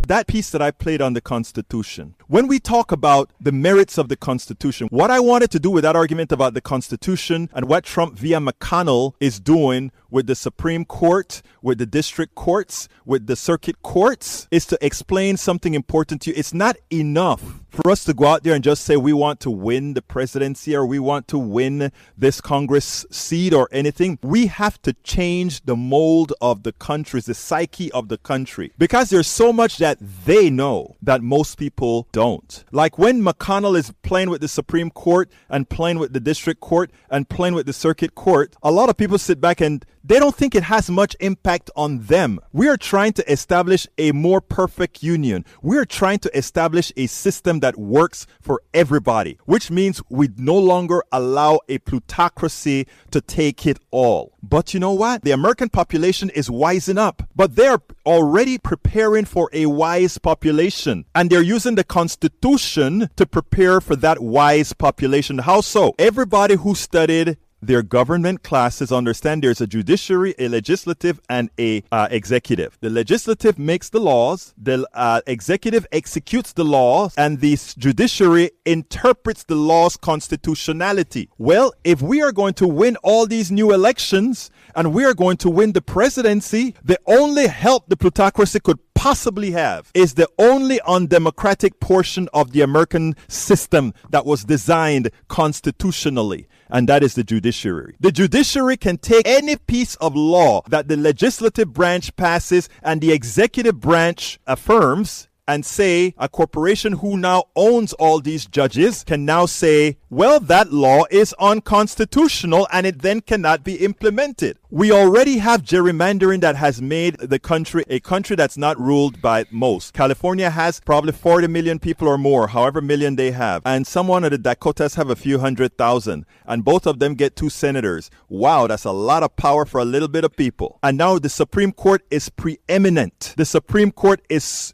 [0.08, 2.16] That piece that I played on the Constitution.
[2.28, 5.84] When we talk about the merits of the Constitution, what I wanted to do with
[5.84, 10.86] that argument about the Constitution and what Trump via McConnell is doing with the Supreme
[10.86, 16.30] Court, with the district courts, with the circuit courts, is to explain something important to
[16.32, 16.36] you.
[16.38, 19.52] It's not enough for us to go out there and just say we want to
[19.52, 24.18] win the presidency or we want to win this Congress seat or anything.
[24.24, 29.10] We have to change the mold of the country, the psyche of the country, because
[29.10, 32.64] there's so much that they know that most people don't.
[32.72, 36.92] Like when McConnell is playing with the Supreme Court and playing with the district court
[37.10, 40.36] and playing with the circuit court, a lot of people sit back and they don't
[40.36, 42.40] think it has much impact on them.
[42.54, 45.44] We are trying to establish a more perfect union.
[45.62, 50.58] We are trying to establish a system that works for everybody, which means we no
[50.58, 54.32] longer allow a plutocracy to take it all.
[54.42, 55.24] But you know what?
[55.24, 61.04] The American population is wising up, but they're already preparing for a wise population.
[61.14, 65.40] And they're using the Constitution to prepare for that wise population.
[65.40, 65.94] How so?
[66.00, 72.08] Everybody who studied their government classes understand there's a judiciary, a legislative, and a uh,
[72.12, 72.78] executive.
[72.82, 79.44] The legislative makes the laws, the uh, executive executes the laws, and the judiciary interprets
[79.44, 81.30] the law's constitutionality.
[81.38, 85.38] Well, if we are going to win all these new elections and we are going
[85.38, 90.82] to win the presidency, the only help the plutocracy could possibly have is the only
[90.86, 97.96] undemocratic portion of the American system that was designed constitutionally and that is the judiciary.
[98.02, 103.14] The judiciary can take any piece of law that the legislative branch passes and the
[103.14, 109.46] executive branch affirms and say a corporation who now owns all these judges can now
[109.46, 114.58] say, well, that law is unconstitutional and it then cannot be implemented.
[114.70, 119.46] We already have gerrymandering that has made the country a country that's not ruled by
[119.50, 119.94] most.
[119.94, 123.62] California has probably 40 million people or more, however million they have.
[123.66, 126.26] And someone of the Dakotas have a few hundred thousand.
[126.46, 128.10] And both of them get two senators.
[128.30, 130.80] Wow, that's a lot of power for a little bit of people.
[130.84, 133.34] And now the Supreme Court is preeminent.
[133.38, 134.74] The Supreme Court is,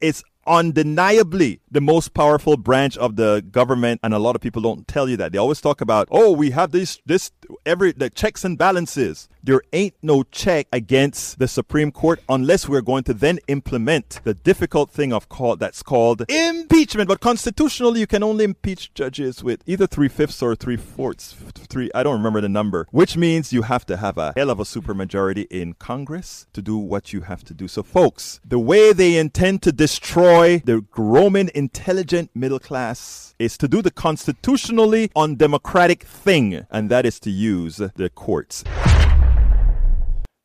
[0.00, 0.09] is
[0.46, 5.08] undeniably the most powerful branch of the government and a lot of people don't tell
[5.08, 5.32] you that.
[5.32, 7.30] They always talk about oh we have this this
[7.66, 12.80] every the checks and balances there ain't no check against the supreme court unless we're
[12.80, 18.06] going to then implement the difficult thing of call that's called impeachment but constitutionally you
[18.06, 21.34] can only impeach judges with either three-fifths or three-fourths
[21.68, 24.60] three i don't remember the number which means you have to have a hell of
[24.60, 28.92] a supermajority in congress to do what you have to do so folks the way
[28.92, 36.04] they intend to destroy the Roman intelligent middle class is to do the constitutionally undemocratic
[36.04, 38.64] thing, and that is to use the courts.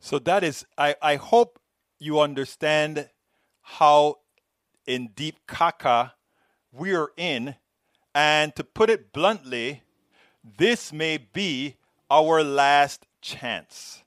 [0.06, 1.58] So that is, I, I hope
[1.98, 3.10] you understand
[3.63, 4.18] how
[4.86, 6.12] in deep caca
[6.72, 7.56] we are in.
[8.13, 9.82] And to put it bluntly,
[10.60, 11.78] this may be
[12.12, 14.04] our last chance.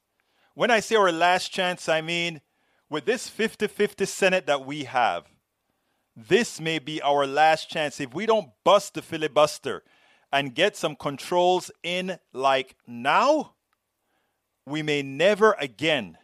[0.55, 2.43] When I say our last chance, I mean
[2.89, 5.25] with this 50 50 Senate that we have,
[6.15, 8.01] this may be our last chance.
[8.01, 9.83] If we don't bust the filibuster
[10.33, 13.55] and get some controls in like now,
[14.69, 16.19] we may never again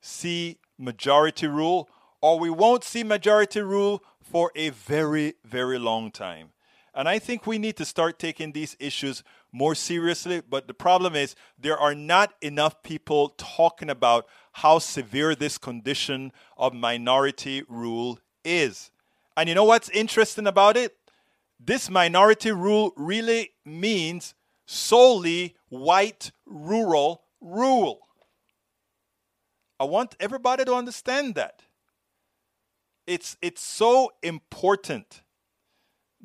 [0.00, 1.88] see majority rule,
[2.20, 6.50] or we won't see majority rule for a very, very long time.
[6.94, 10.42] And I think we need to start taking these issues more seriously.
[10.46, 16.32] But the problem is, there are not enough people talking about how severe this condition
[16.56, 18.90] of minority rule is.
[19.36, 20.96] And you know what's interesting about it?
[21.58, 24.34] This minority rule really means
[24.66, 28.00] solely white rural rule.
[29.78, 31.62] I want everybody to understand that.
[33.06, 35.22] It's it's so important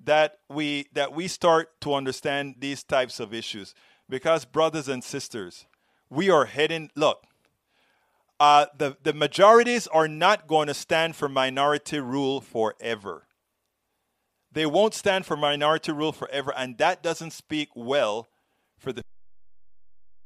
[0.03, 3.73] that we that we start to understand these types of issues
[4.07, 5.65] because brothers and sisters,
[6.09, 7.23] we are heading look,
[8.39, 13.23] uh, the, the majorities are not going to stand for minority rule forever.
[14.51, 18.27] They won't stand for minority rule forever, and that doesn't speak well
[18.77, 19.03] for the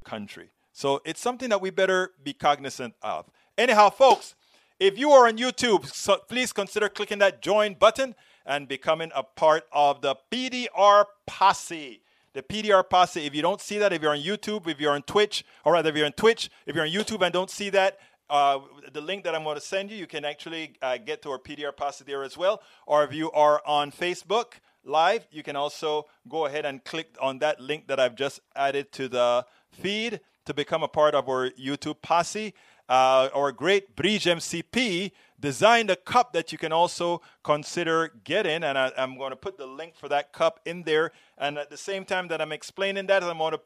[0.04, 0.52] country.
[0.74, 3.30] So it's something that we better be cognizant of.
[3.58, 4.36] Anyhow, folks,
[4.80, 9.24] if you are on YouTube, so please consider clicking that join button and becoming a
[9.24, 12.02] part of the PDR posse.
[12.34, 13.26] The PDR posse.
[13.26, 15.90] If you don't see that, if you're on YouTube, if you're on Twitch, or rather,
[15.90, 18.60] if you're on Twitch, if you're on YouTube and don't see that, uh,
[18.94, 21.38] the link that I'm going to send you, you can actually uh, get to our
[21.38, 22.62] PDR posse there as well.
[22.88, 24.54] Or if you are on Facebook
[24.84, 28.92] Live, you can also go ahead and click on that link that I've just added
[28.94, 32.54] to the feed to become a part of our YouTube posse.
[32.90, 38.78] Uh, our great Bridge MCP designed a cup that you can also consider getting, and
[38.78, 41.12] I, am going to put the link for that cup in there.
[41.38, 43.62] And at the same time that I'm explaining that, I'm going to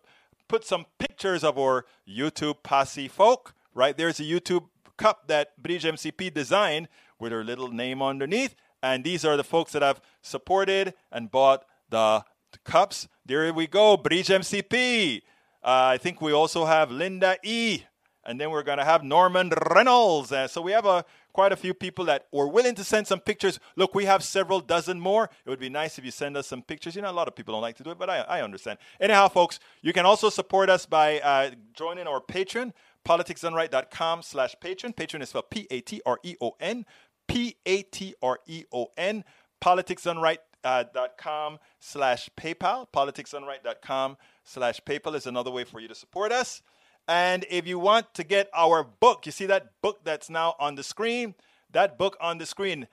[0.47, 3.53] put some pictures of our YouTube posse folk.
[3.73, 6.87] Right there's a YouTube cup that Bridge MCP designed
[7.19, 8.55] with her little name underneath.
[8.81, 12.23] And these are the folks that have supported and bought the,
[12.63, 13.09] cups.
[13.25, 15.21] There we go, Bridge MCP.
[15.65, 17.81] Uh, I think we also have Linda E.
[18.23, 20.31] And then we're going to have Norman Reynolds.
[20.31, 23.19] Uh, so we have a, quite a few people that were willing to send some
[23.19, 23.59] pictures.
[23.75, 25.29] Look, we have several dozen more.
[25.45, 26.95] It would be nice if you send us some pictures.
[26.95, 28.77] You know, a lot of people don't like to do it, but I, I understand.
[28.99, 32.71] Anyhow, folks, you can also support us by uh, joining our Patreon,
[33.07, 34.93] politicsdoneright.com slash patron.
[34.93, 36.85] Patron is spelled P-A-T-R-E-O-N.
[37.27, 39.23] P-A-T-R-E-O-N.
[39.63, 42.87] Politicsdoneright.com slash PayPal.
[42.93, 46.61] Politicsdoneright.com slash PayPal is another way for you to support us.
[47.07, 50.75] And if you want to get our book, you see that book that's now on
[50.75, 51.35] the screen?
[51.71, 52.87] That book on the screen,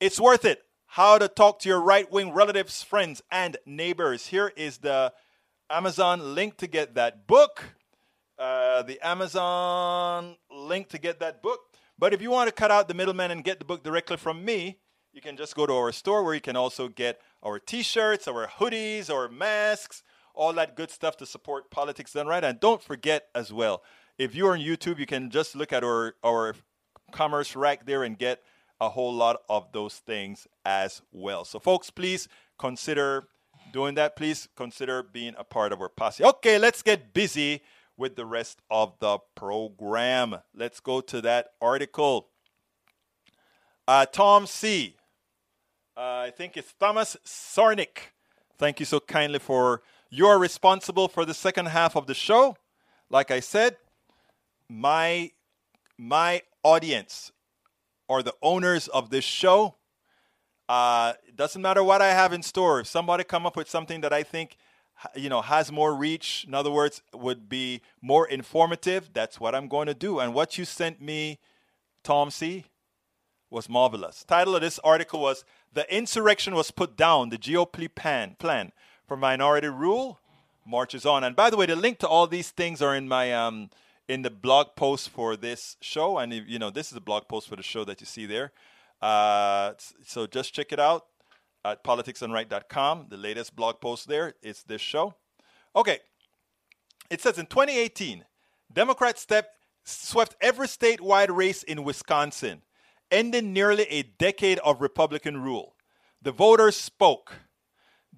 [0.00, 0.62] it's worth it.
[0.86, 4.26] How to talk to your right wing relatives, friends, and neighbors.
[4.26, 5.12] Here is the
[5.70, 7.64] Amazon link to get that book.
[8.38, 11.60] Uh, the Amazon link to get that book.
[11.98, 14.44] But if you want to cut out the middleman and get the book directly from
[14.44, 14.78] me,
[15.12, 18.26] you can just go to our store where you can also get our t shirts,
[18.26, 20.02] our hoodies, our masks,
[20.34, 22.44] all that good stuff to support politics done right.
[22.44, 23.82] And don't forget as well,
[24.18, 26.54] if you're on YouTube, you can just look at our, our
[27.12, 28.42] commerce rack there and get
[28.80, 31.44] a whole lot of those things as well.
[31.44, 33.28] So, folks, please consider
[33.72, 34.16] doing that.
[34.16, 36.24] Please consider being a part of our posse.
[36.24, 37.62] Okay, let's get busy
[37.96, 40.36] with the rest of the program.
[40.54, 42.28] Let's go to that article.
[43.86, 44.96] Uh, Tom C.
[45.96, 48.10] Uh, I think it's Thomas Sarnik.
[48.58, 49.82] Thank you so kindly for
[50.14, 52.56] you're responsible for the second half of the show.
[53.10, 53.76] Like I said,
[54.68, 55.32] my
[55.98, 57.32] my audience
[58.08, 59.74] are the owners of this show.
[60.68, 62.80] Uh, doesn't matter what I have in store.
[62.80, 64.56] If somebody come up with something that I think
[65.16, 69.66] you know has more reach, in other words, would be more informative, that's what I'm
[69.66, 70.20] going to do.
[70.20, 71.40] And what you sent me,
[72.04, 72.66] Tom C,
[73.50, 74.24] was marvelous.
[74.24, 78.36] Title of this article was "The Insurrection Was Put Down: The GOP Plan
[79.06, 80.18] for Minority Rule
[80.66, 83.32] Marches On." And by the way, the link to all these things are in my
[83.32, 83.70] um,
[84.08, 86.18] in the blog post for this show.
[86.18, 88.26] And if, you know, this is a blog post for the show that you see
[88.26, 88.52] there.
[89.00, 89.72] Uh,
[90.04, 91.06] so just check it out
[91.64, 93.06] at politicsdoneright.com.
[93.08, 95.14] The latest blog post there is this show.
[95.74, 95.98] Okay.
[97.10, 98.24] It says in 2018,
[98.72, 99.50] Democrats step,
[99.84, 102.62] swept every statewide race in Wisconsin,
[103.10, 105.76] ending nearly a decade of Republican rule.
[106.22, 107.34] The voters spoke.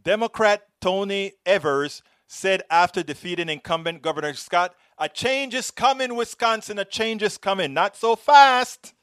[0.01, 6.85] Democrat Tony Evers said after defeating incumbent Governor Scott, a change is coming, Wisconsin, a
[6.85, 7.75] change is coming.
[7.75, 8.95] Not so fast.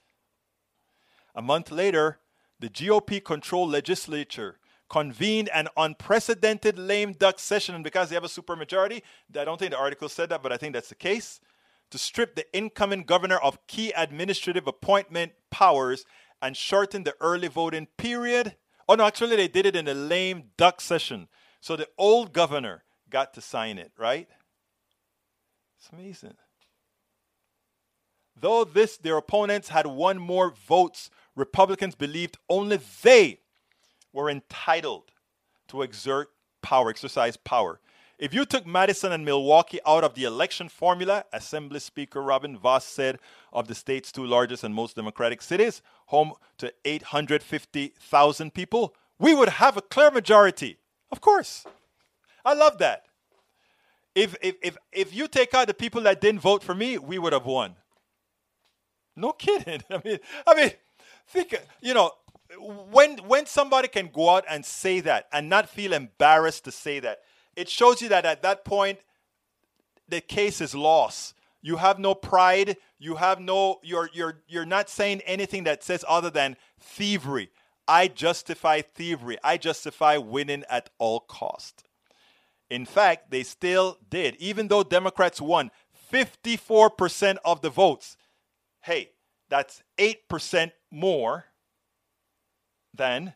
[1.36, 2.20] A month later,
[2.58, 8.28] the GOP controlled legislature convened an unprecedented lame duck session, and because they have a
[8.28, 9.02] supermajority,
[9.38, 11.42] I don't think the article said that, but I think that's the case,
[11.92, 16.06] to strip the incoming governor of key administrative appointment powers
[16.42, 18.56] and shorten the early voting period.
[18.88, 21.28] Oh, no, actually, they did it in a lame duck session.
[21.64, 24.28] So the old governor got to sign it, right?
[25.80, 26.34] It's amazing.
[28.38, 33.40] Though this, their opponents had won more votes, Republicans believed only they
[34.12, 35.14] were entitled
[35.70, 37.80] to exert power, exercise power.
[38.20, 42.84] If you took Madison and Milwaukee out of the election formula, Assembly Speaker Robin Vos
[42.84, 43.20] said
[43.54, 49.48] of the state's two largest and most democratic cities, home to 850,000 people, we would
[49.48, 50.80] have a clear majority.
[51.14, 51.64] Of course.
[52.44, 53.04] I love that.
[54.16, 57.20] If, if, if, if you take out the people that didn't vote for me, we
[57.20, 57.76] would have won.
[59.16, 59.84] No kidding.
[59.92, 60.72] I mean, I mean,
[61.28, 62.14] think, you know,
[62.90, 67.00] when when somebody can go out and say that and not feel embarrassed to say
[67.02, 67.20] that,
[67.56, 68.98] it shows you that at that point
[70.10, 71.36] the case is lost.
[71.62, 72.78] You have no pride.
[72.98, 73.80] You have no.
[73.84, 77.52] You're you're you're not saying anything that says other than thievery.
[77.88, 79.38] I justify thievery.
[79.44, 81.84] I justify winning at all cost.
[82.70, 85.70] In fact, they still did, even though Democrats won
[86.12, 88.18] 54% of the votes.
[88.82, 89.12] Hey,
[89.50, 91.46] that's 8% more
[92.94, 93.34] than,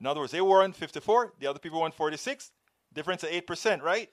[0.00, 2.50] in other words, they were on 54, the other people won 46.
[2.94, 4.10] Difference of 8%, right?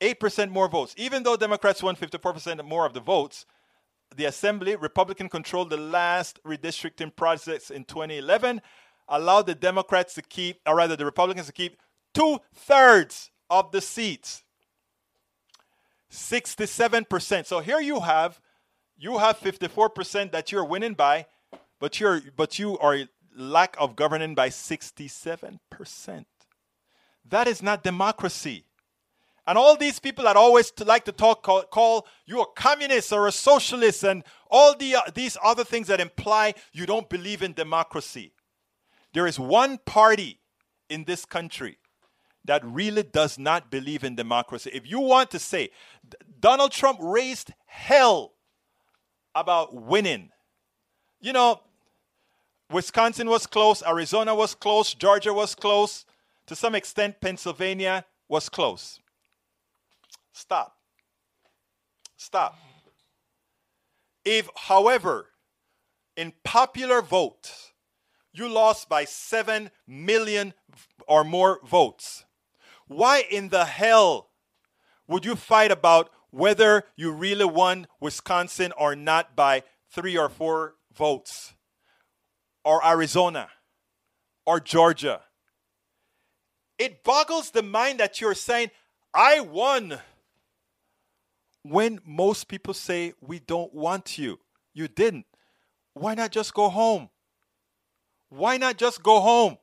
[0.00, 0.94] 8% more votes.
[0.96, 3.46] Even though Democrats won 54% more of the votes,
[4.14, 8.60] the Assembly, Republican controlled the last redistricting process in 2011,
[9.08, 11.76] allowed the Democrats to keep, or rather the Republicans to keep
[12.14, 14.42] two thirds of the seats.
[16.10, 17.46] 67%.
[17.46, 18.40] So here you have
[18.98, 21.26] you have 54% that you're winning by,
[21.78, 22.98] but you're but you are
[23.36, 25.58] lack of governing by 67%.
[27.28, 28.64] That is not democracy.
[29.46, 33.12] And all these people that always to like to talk call, call you a communist
[33.12, 37.42] or a socialist and all the, uh, these other things that imply you don't believe
[37.42, 38.32] in democracy.
[39.16, 40.40] There is one party
[40.90, 41.78] in this country
[42.44, 44.68] that really does not believe in democracy.
[44.74, 45.70] If you want to say
[46.38, 48.34] Donald Trump raised hell
[49.34, 50.32] about winning,
[51.18, 51.62] you know,
[52.70, 56.04] Wisconsin was close, Arizona was close, Georgia was close,
[56.46, 59.00] to some extent, Pennsylvania was close.
[60.34, 60.76] Stop.
[62.18, 62.54] Stop.
[64.26, 65.30] If, however,
[66.18, 67.72] in popular vote,
[68.38, 70.54] you lost by 7 million
[71.06, 72.24] or more votes,
[72.86, 74.30] why in the hell
[75.08, 80.74] would you fight about whether you really won Wisconsin or not by three or four
[80.94, 81.54] votes?
[82.64, 83.48] Or Arizona?
[84.44, 85.22] Or Georgia?
[86.78, 88.70] It boggles the mind that you're saying,
[89.14, 89.98] I won.
[91.62, 94.38] When most people say, We don't want you.
[94.74, 95.26] You didn't.
[95.94, 97.08] Why not just go home?
[98.28, 99.58] Why not just go home?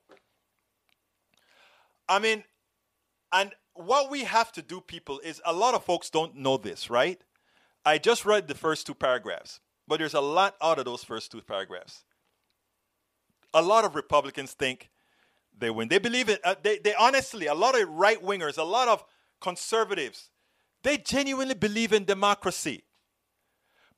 [2.08, 2.44] I mean,
[3.32, 6.90] and what we have to do, people, is a lot of folks don't know this,
[6.90, 7.22] right?
[7.86, 11.32] I just read the first two paragraphs, but there's a lot out of those first
[11.32, 12.04] two paragraphs.
[13.54, 14.90] A lot of Republicans think
[15.58, 15.88] they win.
[15.88, 16.40] They believe it.
[16.44, 19.04] Uh, they, they honestly, a lot of right wingers, a lot of
[19.42, 20.30] conservatives,
[20.84, 22.84] they genuinely believe in democracy.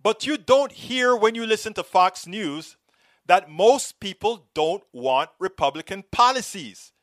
[0.02, 2.78] But you don't hear when you listen to Fox News
[3.26, 6.94] that most people don't want Republican policies.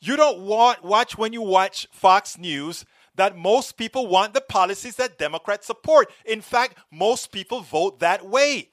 [0.00, 2.84] You don't want watch when you watch Fox News
[3.16, 6.10] that most people want the policies that Democrats support.
[6.24, 8.70] In fact, most people vote that way.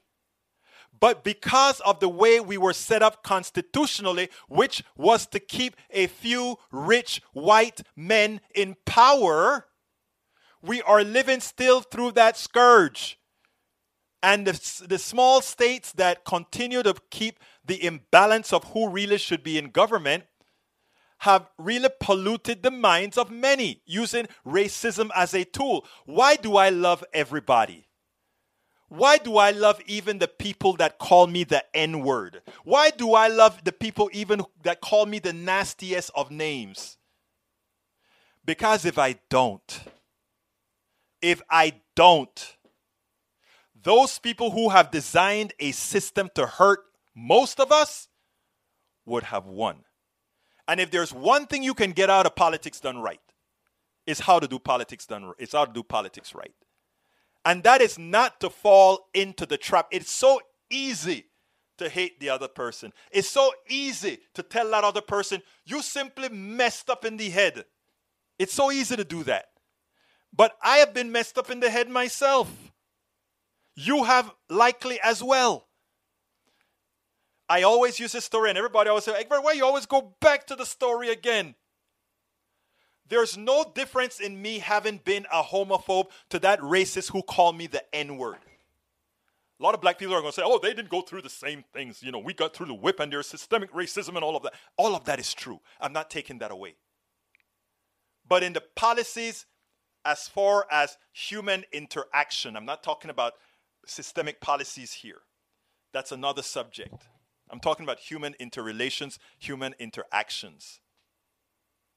[0.99, 6.07] But because of the way we were set up constitutionally, which was to keep a
[6.07, 9.67] few rich white men in power,
[10.61, 13.17] we are living still through that scourge.
[14.23, 19.43] And the, the small states that continue to keep the imbalance of who really should
[19.43, 20.25] be in government
[21.19, 25.85] have really polluted the minds of many using racism as a tool.
[26.05, 27.87] Why do I love everybody?
[28.89, 32.41] Why do I love even the people that call me the N word?
[32.63, 36.97] Why do I love the people even that call me the nastiest of names?
[38.43, 39.79] Because if I don't,
[41.21, 42.57] if I don't,
[43.83, 46.79] those people who have designed a system to hurt
[47.15, 48.07] most of us
[49.05, 49.83] would have won.
[50.67, 53.19] And if there's one thing you can get out of politics done right,
[54.05, 56.53] is how to do politics done it's how to do politics right.
[57.45, 59.87] And that is not to fall into the trap.
[59.91, 61.25] It's so easy
[61.77, 62.93] to hate the other person.
[63.11, 67.65] It's so easy to tell that other person, you simply messed up in the head.
[68.37, 69.45] It's so easy to do that.
[70.33, 72.70] But I have been messed up in the head myself.
[73.75, 75.67] You have likely as well.
[77.49, 80.47] I always use this story, and everybody always say, Egbert, why you always go back
[80.47, 81.55] to the story again?
[83.09, 87.67] There's no difference in me having been a homophobe to that racist who called me
[87.67, 88.37] the N word.
[89.59, 91.29] A lot of black people are going to say, oh, they didn't go through the
[91.29, 92.01] same things.
[92.01, 94.53] You know, we got through the whip and there's systemic racism and all of that.
[94.77, 95.59] All of that is true.
[95.79, 96.75] I'm not taking that away.
[98.27, 99.45] But in the policies,
[100.05, 103.33] as far as human interaction, I'm not talking about
[103.85, 105.21] systemic policies here.
[105.93, 107.07] That's another subject.
[107.49, 110.79] I'm talking about human interrelations, human interactions.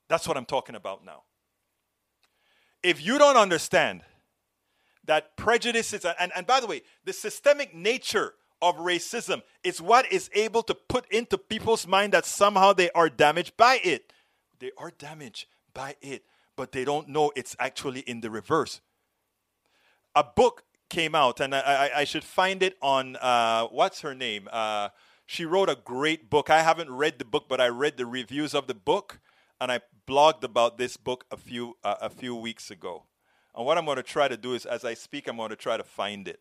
[0.08, 1.22] That's what I'm talking about now.
[2.82, 4.02] If you don't understand
[5.06, 10.10] that prejudice is, and, and by the way, the systemic nature of racism is what
[10.10, 14.12] is able to put into people's mind that somehow they are damaged by it.
[14.58, 16.24] They are damaged by it,
[16.56, 18.80] but they don't know it's actually in the reverse.
[20.14, 20.64] A book
[20.94, 24.48] came out, and I, I, should find it on uh, what's her name?
[24.52, 24.90] Uh,
[25.26, 26.50] she wrote a great book.
[26.50, 29.20] I haven't read the book, but I read the reviews of the book
[29.60, 33.04] and I blogged about this book a few uh, a few weeks ago.
[33.54, 35.56] And what I'm going to try to do is, as I speak, I'm going to
[35.56, 36.40] try to find it.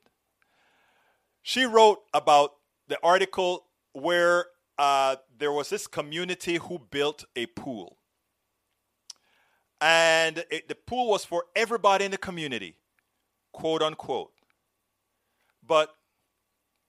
[1.42, 2.52] She wrote about
[2.88, 4.48] the article where
[4.78, 7.98] uh, there was this community who built a pool,
[9.80, 12.76] and it, the pool was for everybody in the community,
[13.52, 14.33] quote unquote.
[15.66, 15.94] But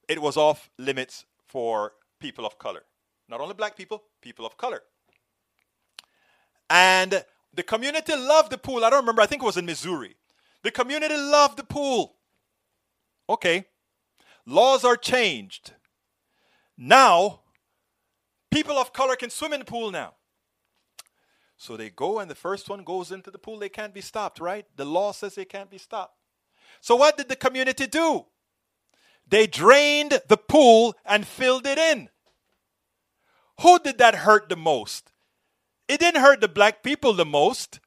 [0.07, 2.83] it was off limits for people of color.
[3.27, 4.81] Not only black people, people of color.
[6.69, 7.23] And
[7.53, 8.83] the community loved the pool.
[8.83, 10.15] I don't remember, I think it was in Missouri.
[10.63, 12.15] The community loved the pool.
[13.29, 13.65] Okay.
[14.45, 15.73] Laws are changed.
[16.77, 17.41] Now,
[18.51, 20.13] people of color can swim in the pool now.
[21.57, 23.59] So they go, and the first one goes into the pool.
[23.59, 24.65] They can't be stopped, right?
[24.75, 26.15] The law says they can't be stopped.
[26.81, 28.25] So what did the community do?
[29.27, 32.09] They drained the pool and filled it in.
[33.61, 35.11] Who did that hurt the most?
[35.87, 37.79] It didn't hurt the black people the most.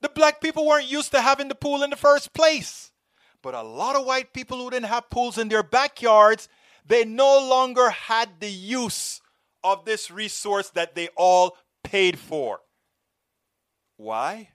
[0.00, 2.90] The black people weren't used to having the pool in the first place.
[3.42, 6.48] But a lot of white people who didn't have pools in their backyards,
[6.86, 9.20] they no longer had the use
[9.64, 12.60] of this resource that they all paid for.
[13.96, 14.50] Why?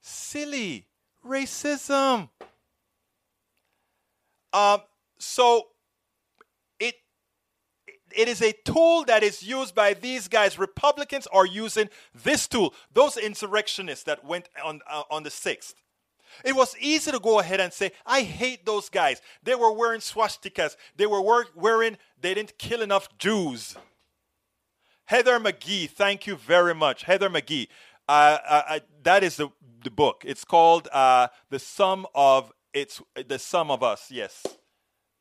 [0.00, 0.86] Silly
[1.24, 2.28] racism.
[4.52, 4.80] Um,
[5.26, 5.68] so
[6.78, 6.94] it
[8.14, 10.58] it is a tool that is used by these guys.
[10.58, 12.74] Republicans are using this tool.
[12.92, 15.74] Those insurrectionists that went on uh, on the sixth.
[16.44, 19.22] It was easy to go ahead and say, I hate those guys.
[19.42, 20.76] They were wearing swastikas.
[20.96, 21.22] They were
[21.54, 23.76] wearing, they didn't kill enough Jews.
[25.06, 27.04] Heather McGhee, thank you very much.
[27.04, 27.68] Heather McGhee.
[28.08, 29.48] Uh, uh, uh, that is the,
[29.82, 30.24] the book.
[30.26, 34.10] It's called uh, The Sum of It's The Sum of Us.
[34.10, 34.44] Yes.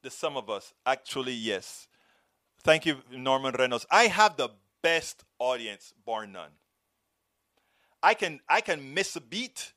[0.06, 0.72] The Sum of Us.
[0.86, 1.88] Actually, yes.
[2.62, 3.88] Thank you, Norman Reynolds.
[3.89, 4.49] I have the
[4.84, 6.51] best audience, bar none.
[8.03, 9.74] I can I can miss a beat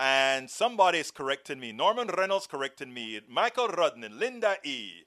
[0.00, 1.70] and somebody is correcting me.
[1.70, 3.20] Norman Reynolds correcting me.
[3.28, 5.04] Michael Rudnin, Linda E.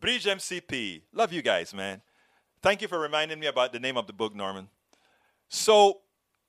[0.00, 1.02] Bridge MCP.
[1.12, 2.02] Love you guys, man.
[2.60, 4.68] Thank you for reminding me about the name of the book, Norman.
[5.48, 6.00] So,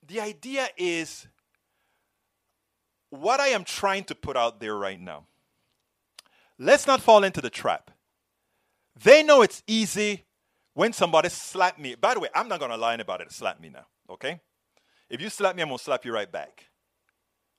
[0.04, 1.28] the idea is
[3.10, 5.26] what I am trying to put out there right now.
[6.58, 7.90] Let's not fall into the trap.
[9.02, 10.24] They know it's easy
[10.74, 11.94] when somebody slap me.
[11.94, 13.30] By the way, I'm not going to lie about it.
[13.30, 14.40] Slap me now, okay?
[15.10, 16.66] If you slap me, I'm going to slap you right back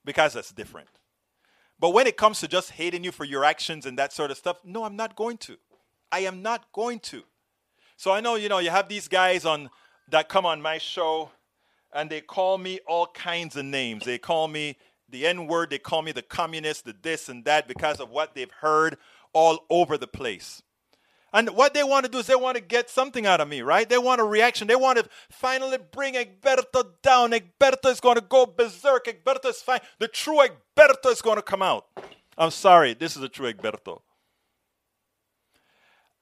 [0.03, 0.89] because that's different.
[1.79, 4.37] But when it comes to just hating you for your actions and that sort of
[4.37, 5.57] stuff, no, I'm not going to.
[6.11, 7.23] I am not going to.
[7.97, 9.69] So I know, you know, you have these guys on
[10.09, 11.31] that come on my show
[11.93, 14.05] and they call me all kinds of names.
[14.05, 14.77] They call me
[15.09, 18.35] the N word, they call me the communist, the this and that because of what
[18.35, 18.97] they've heard
[19.33, 20.61] all over the place.
[21.33, 23.61] And what they want to do is they want to get something out of me,
[23.61, 23.87] right?
[23.87, 24.67] They want a reaction.
[24.67, 27.31] They want to finally bring Egberto down.
[27.31, 29.05] Egberto is going to go berserk.
[29.05, 29.81] Egberto is fine.
[29.99, 31.85] The true Egberto is going to come out.
[32.37, 34.01] I'm sorry, this is the true Egberto.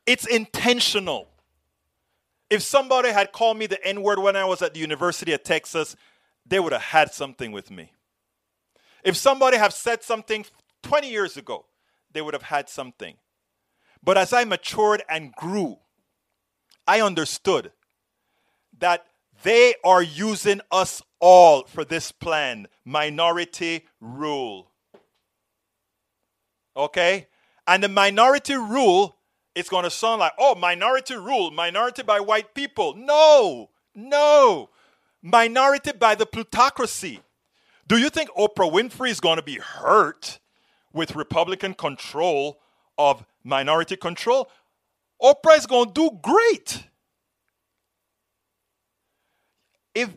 [0.06, 1.30] It's intentional.
[2.50, 5.44] If somebody had called me the N word when I was at the University of
[5.44, 5.96] Texas,
[6.46, 7.92] they would have had something with me.
[9.06, 10.46] If somebody have said something
[10.82, 11.68] 20 years ago,
[12.12, 13.16] they would have had something.
[14.04, 15.78] But as I matured and grew,
[16.88, 17.72] I understood
[18.80, 19.06] that
[19.44, 24.72] they are using us all for this plan minority rule.
[26.76, 27.28] Okay?
[27.68, 29.18] And the minority rule
[29.54, 32.96] is going to sound like, oh, minority rule, minority by white people.
[32.96, 34.70] No, no.
[35.22, 37.22] Minority by the plutocracy.
[37.88, 40.40] Do you think Oprah Winfrey is going to be hurt
[40.94, 42.60] with Republican control
[42.98, 44.50] of minority control,
[45.22, 46.88] Oprah is going to do great.
[49.94, 50.10] If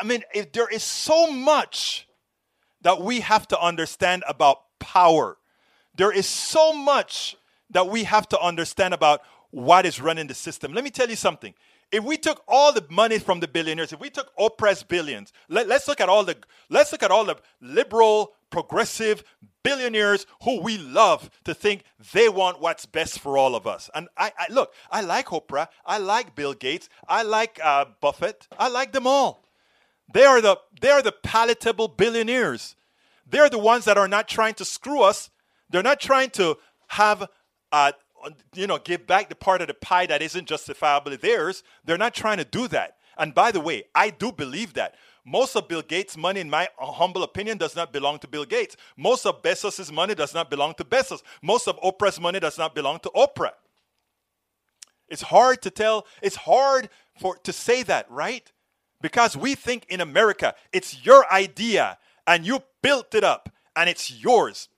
[0.00, 2.06] I mean, if there is so much
[2.82, 5.36] that we have to understand about power,
[5.94, 7.36] there is so much
[7.70, 10.72] that we have to understand about what is running the system.
[10.72, 11.54] Let me tell you something.
[11.92, 15.70] If we took all the money from the billionaires, if we took Oprah's billions, let,
[15.70, 16.36] us look at all the
[16.70, 19.22] let's look at all the liberal, progressive
[19.62, 21.84] billionaires who we love to think
[22.14, 23.90] they want what's best for all of us.
[23.94, 28.48] And I, I look, I like Oprah, I like Bill Gates, I like uh, Buffett,
[28.58, 29.44] I like them all.
[30.12, 32.74] They are the they are the palatable billionaires.
[33.28, 35.30] They're the ones that are not trying to screw us.
[35.70, 36.56] They're not trying to
[36.88, 37.28] have
[37.70, 37.92] uh,
[38.54, 41.62] you know, give back the part of the pie that isn't justifiably theirs.
[41.84, 42.96] They're not trying to do that.
[43.18, 44.94] And by the way, I do believe that.
[45.24, 48.76] Most of Bill Gates' money, in my humble opinion, does not belong to Bill Gates.
[48.96, 51.22] Most of Bezos' money does not belong to Bezos.
[51.40, 53.52] Most of Oprah's money does not belong to Oprah.
[55.08, 56.88] It's hard to tell, it's hard
[57.20, 58.50] for to say that, right?
[59.00, 64.10] Because we think in America it's your idea and you built it up and it's
[64.10, 64.68] yours.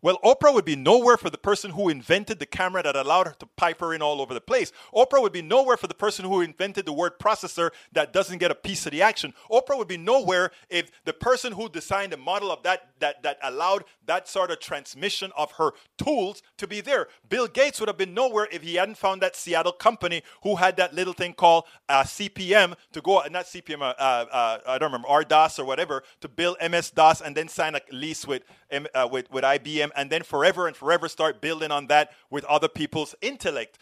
[0.00, 3.34] Well, Oprah would be nowhere for the person who invented the camera that allowed her
[3.40, 4.70] to pipe her in all over the place.
[4.94, 8.52] Oprah would be nowhere for the person who invented the word processor that doesn't get
[8.52, 9.34] a piece of the action.
[9.50, 13.38] Oprah would be nowhere if the person who designed the model of that that that
[13.42, 17.08] allowed that sort of transmission of her tools to be there.
[17.28, 20.76] Bill Gates would have been nowhere if he hadn't found that Seattle company who had
[20.76, 25.08] that little thing called uh, CP/M to go not CP/M, uh, uh, I don't remember
[25.08, 28.42] RDOS or whatever to build MS DOS and then sign a lease with
[28.72, 32.68] uh, with with IBM and then forever and forever start building on that with other
[32.68, 33.78] people's intellect.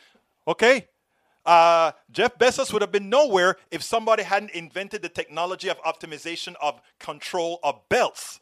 [0.46, 0.86] Okay?
[1.44, 6.54] Uh, Jeff Bezos would have been nowhere if somebody hadn't invented the technology of optimization
[6.60, 8.40] of control of belts.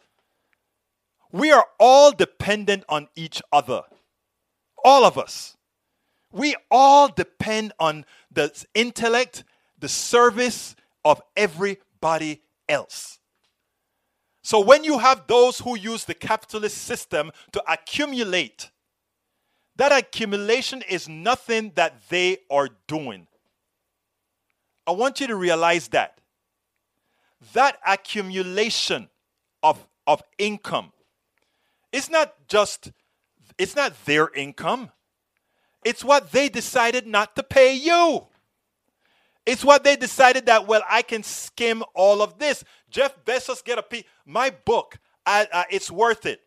[1.30, 3.82] We are all dependent on each other.
[4.82, 5.56] All of us.
[6.32, 9.44] We all depend on the intellect,
[9.78, 10.74] the service
[11.04, 13.18] of everybody else.
[14.44, 18.70] So when you have those who use the capitalist system to accumulate,
[19.76, 23.26] that accumulation is nothing that they are doing.
[24.86, 26.18] I want you to realize that.
[27.54, 29.08] That accumulation
[29.62, 30.92] of, of income
[31.90, 32.92] is not just,
[33.56, 34.90] it's not their income.
[35.86, 38.26] It's what they decided not to pay you.
[39.46, 42.64] It's what they decided that, well, I can skim all of this.
[42.94, 44.04] Jeff Bezos get a piece.
[44.24, 46.42] My book, I, uh, it's worth it.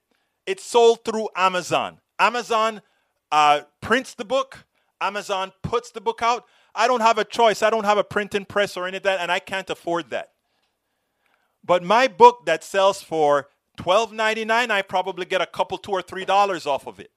[0.46, 2.00] It's sold through Amazon.
[2.18, 2.82] Amazon
[3.34, 4.66] uh, prints the book.
[5.02, 6.46] Amazon puts the book out.
[6.74, 7.62] I don't have a choice.
[7.62, 10.32] I don't have a printing press or any of that, and I can't afford that.
[11.66, 16.24] But my book that sells for $12.99, I probably get a couple, two or three
[16.24, 17.12] dollars off of it.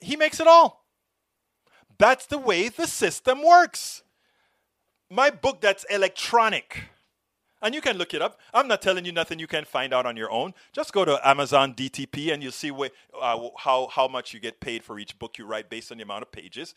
[0.00, 0.84] He makes it all.
[1.96, 4.02] That's the way the system works.
[5.08, 6.90] My book that's electronic.
[7.62, 8.38] And you can look it up.
[8.52, 10.52] I'm not telling you nothing you can find out on your own.
[10.72, 14.60] Just go to Amazon DTP and you'll see wh- uh, how, how much you get
[14.60, 16.74] paid for each book you write based on the amount of pages.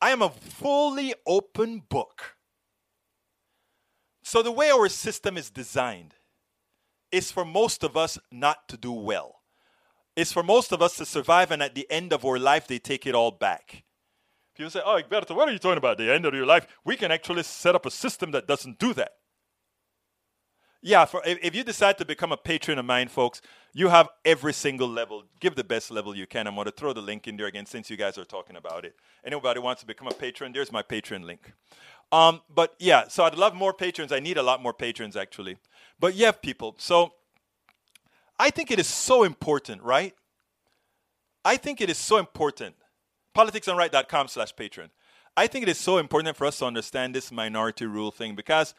[0.00, 2.36] I am a fully open book.
[4.22, 6.14] So, the way our system is designed
[7.10, 9.40] is for most of us not to do well.
[10.16, 12.78] It's for most of us to survive, and at the end of our life, they
[12.78, 13.84] take it all back.
[14.54, 15.98] People say, Oh, Egberto, what are you talking about?
[15.98, 16.66] The end of your life?
[16.84, 19.12] We can actually set up a system that doesn't do that.
[20.82, 23.42] Yeah, for, if, you decide to become a patron of mine, folks,
[23.74, 25.24] you have every single level.
[25.38, 26.46] Give the best level you can.
[26.46, 28.86] I'm going to throw the link in there again since you guys are talking about
[28.86, 28.94] it.
[29.22, 31.52] Anybody wants to become a patron, there's my patron link.
[32.12, 34.10] Um, but yeah, so I'd love more patrons.
[34.10, 35.58] I need a lot more patrons, actually.
[35.98, 36.76] But yeah, people.
[36.78, 37.12] So
[38.38, 40.14] I think it is so important, right?
[41.44, 42.74] I think it is so important.
[43.36, 44.90] Politicsdoneright.com slash patron.
[45.36, 48.74] I think it is so important for us to understand this minority rule thing because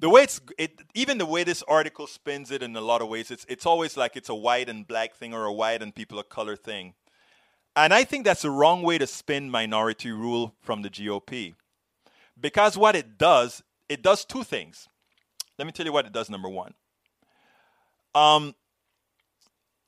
[0.00, 3.08] the way it's it, even the way this article spins it in a lot of
[3.08, 5.94] ways, it's it's always like it's a white and black thing or a white and
[5.94, 6.94] people of color thing.
[7.74, 11.54] And I think that's the wrong way to spin minority rule from the GOP.
[12.40, 14.88] Because what it does, it does two things.
[15.58, 16.74] Let me tell you what it does, number one.
[18.14, 18.54] Um,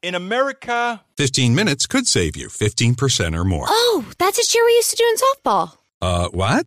[0.02, 3.66] in America, 15 minutes could save you 15% or more.
[3.68, 5.78] Oh, that's a cheer we used to do in softball.
[6.00, 6.66] Uh, what?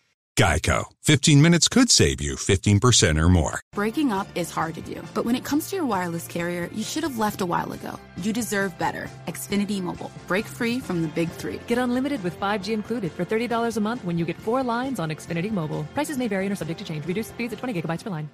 [0.41, 0.85] Geico.
[1.03, 3.61] 15 minutes could save you 15% or more.
[3.73, 6.83] Breaking up is hard to do, but when it comes to your wireless carrier, you
[6.83, 7.99] should have left a while ago.
[8.17, 9.07] You deserve better.
[9.27, 10.09] Xfinity Mobile.
[10.27, 11.59] Break free from the big three.
[11.67, 15.11] Get unlimited with 5G included for $30 a month when you get four lines on
[15.11, 15.83] Xfinity Mobile.
[15.93, 17.05] Prices may vary and are subject to change.
[17.05, 18.27] Reduced speeds at 20 gigabytes per line.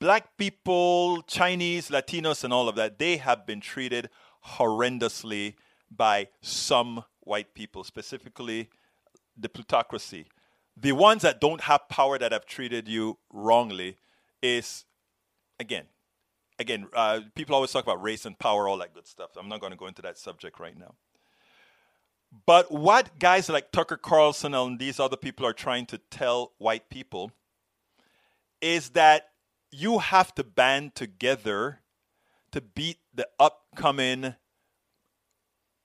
[0.00, 4.10] black people, Chinese, Latinos, and all of that, they have been treated
[4.58, 5.54] horrendously
[5.88, 8.68] by some white people, specifically
[9.36, 10.26] the plutocracy.
[10.76, 13.96] The ones that don't have power that have treated you wrongly
[14.42, 14.84] is,
[15.60, 15.84] again,
[16.58, 19.30] again, uh, people always talk about race and power, all that good stuff.
[19.36, 20.94] I'm not going to go into that subject right now.
[22.46, 26.88] But what guys like Tucker Carlson and these other people are trying to tell white
[26.88, 27.32] people
[28.62, 29.28] is that
[29.70, 31.80] you have to band together
[32.52, 34.34] to beat the upcoming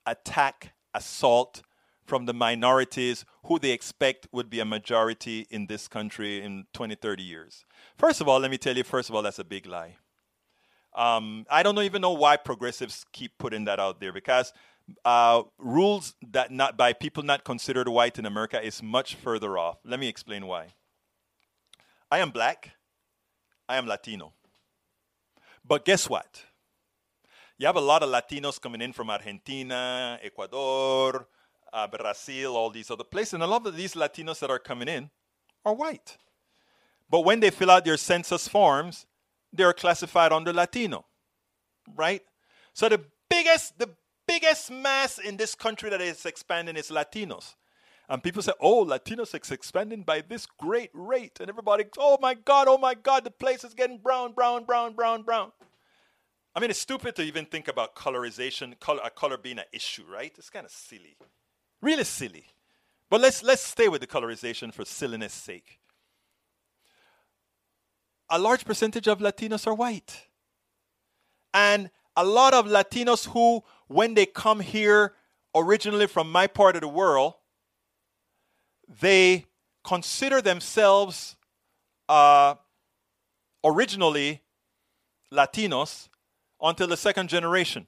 [0.06, 1.64] attack, assault
[2.08, 6.96] from the minorities who they expect would be a majority in this country in 20,
[6.96, 7.66] 30 years.
[7.98, 9.98] First of all, let me tell you, first of all, that's a big lie.
[10.96, 14.54] Um, I don't even know why progressives keep putting that out there because
[15.04, 19.78] uh, rules that not by people not considered white in America is much further off.
[19.84, 20.74] Let me explain why.
[22.10, 22.72] I am black.
[23.68, 24.32] I am Latino.
[25.64, 26.46] But guess what?
[27.58, 31.28] You have a lot of Latinos coming in from Argentina, Ecuador,
[31.74, 33.34] uh, Brazil, all these other places.
[33.34, 35.10] And a lot of these Latinos that are coming in
[35.66, 36.18] are white.
[37.10, 39.06] But when they fill out their census forms,
[39.54, 41.06] they are classified under Latino,
[41.96, 42.22] right?
[42.74, 43.90] So the biggest, the
[44.28, 47.56] biggest mass in this country that is expanding is Latinos.
[48.10, 51.40] And people say, oh, Latinos is expanding by this great rate.
[51.42, 54.94] And everybody, oh my God, oh my God, the place is getting brown, brown, brown,
[54.94, 55.52] brown, brown.
[56.56, 60.34] I mean, it's stupid to even think about colorization, color, color being an issue, right?
[60.38, 61.18] It's kind of silly,
[61.82, 62.46] really silly.
[63.10, 65.80] But let's let's stay with the colorization for silliness' sake.
[68.30, 70.28] A large percentage of Latinos are white,
[71.54, 75.14] and a lot of Latinos who, when they come here
[75.56, 77.36] originally from my part of the world,
[79.02, 79.46] they
[79.84, 81.38] consider themselves
[82.10, 82.56] uh,
[83.64, 84.42] originally
[85.32, 86.10] Latinos
[86.62, 87.88] until the second generation.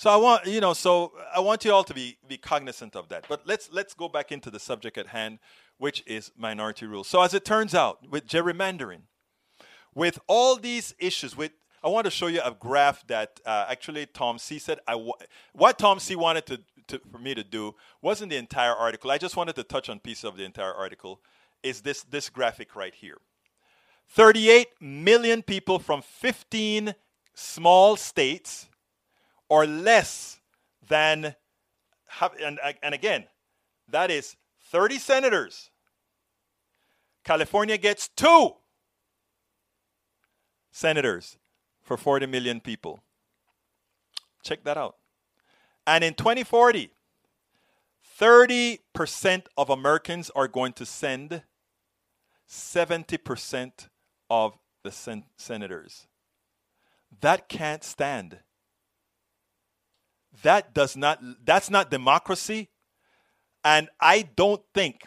[0.00, 3.10] So I want you know, so I want you all to be be cognizant of
[3.10, 3.26] that.
[3.28, 5.40] But let's let's go back into the subject at hand,
[5.76, 7.04] which is minority rule.
[7.04, 9.02] So as it turns out, with gerrymandering,
[9.94, 11.52] with all these issues, with
[11.84, 14.78] I want to show you a graph that uh, actually Tom C said.
[14.88, 14.94] I
[15.52, 19.10] what Tom C wanted to, to, for me to do wasn't the entire article.
[19.10, 21.20] I just wanted to touch on piece of the entire article.
[21.62, 23.18] Is this this graphic right here?
[24.08, 26.94] 38 million people from 15
[27.34, 28.69] small states,
[29.50, 30.40] or less
[30.88, 31.34] than.
[32.42, 33.24] And, and again,
[33.88, 34.36] that is
[34.70, 35.70] 30 senators.
[37.24, 38.54] California gets two
[40.70, 41.36] senators
[41.82, 43.00] for 40 million people.
[44.42, 44.96] Check that out.
[45.86, 46.90] And in 2040,
[48.18, 51.42] 30% of Americans are going to send
[52.48, 53.88] 70%
[54.28, 56.06] of the sen- senators.
[57.20, 58.38] That can't stand.
[60.42, 62.68] That does not that's not democracy.
[63.64, 65.04] And I don't think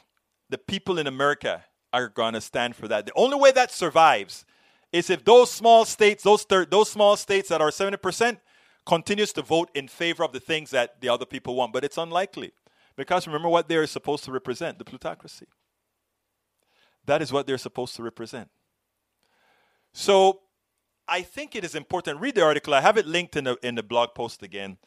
[0.50, 3.06] the people in America are going to stand for that.
[3.06, 4.46] The only way that survives
[4.92, 8.40] is if those small states, those thir- those small states that are 70%
[8.86, 11.98] continues to vote in favor of the things that the other people want, but it's
[11.98, 12.52] unlikely.
[12.96, 15.48] Because remember what they're supposed to represent, the plutocracy.
[17.06, 18.50] That is what they're supposed to represent.
[19.94, 20.42] So
[21.08, 22.20] I think it is important.
[22.20, 22.74] Read the article.
[22.74, 24.78] I have it linked in the in the blog post again.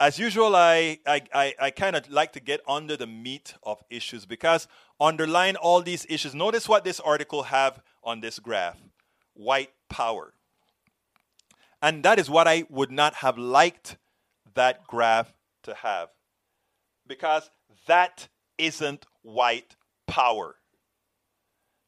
[0.00, 3.82] As usual, I I, I, I kind of like to get under the meat of
[3.90, 4.66] issues because
[5.00, 6.34] underline all these issues.
[6.34, 8.78] Notice what this article have on this graph
[9.34, 10.34] white power.
[11.82, 13.98] And that is what I would not have liked
[14.54, 15.34] that graph
[15.64, 16.08] to have.
[17.06, 17.50] Because
[17.86, 19.76] that isn't white
[20.06, 20.56] power.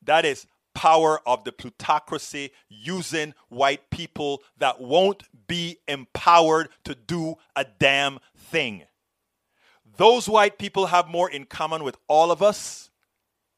[0.03, 0.47] That is
[0.77, 8.19] power of the plutocracy using white people that won't be empowered to do a damn
[8.37, 8.83] thing.
[9.97, 12.91] Those white people have more in common with all of us,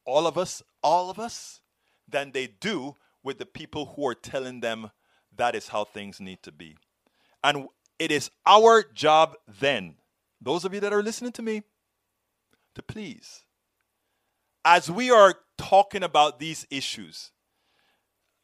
[0.04, 1.60] all of us, all of us,
[2.08, 2.94] than they do
[3.24, 4.92] with the people who are telling them
[5.36, 6.76] that is how things need to be.
[7.42, 7.66] And
[7.98, 9.96] it is our job then,
[10.40, 11.62] those of you that are listening to me,
[12.76, 13.42] to please,
[14.68, 17.30] as we are talking about these issues,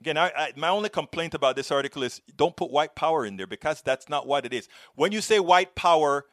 [0.01, 3.37] again, I, I, my only complaint about this article is don't put white power in
[3.37, 4.67] there because that's not what it is.
[4.95, 6.25] When you say white power,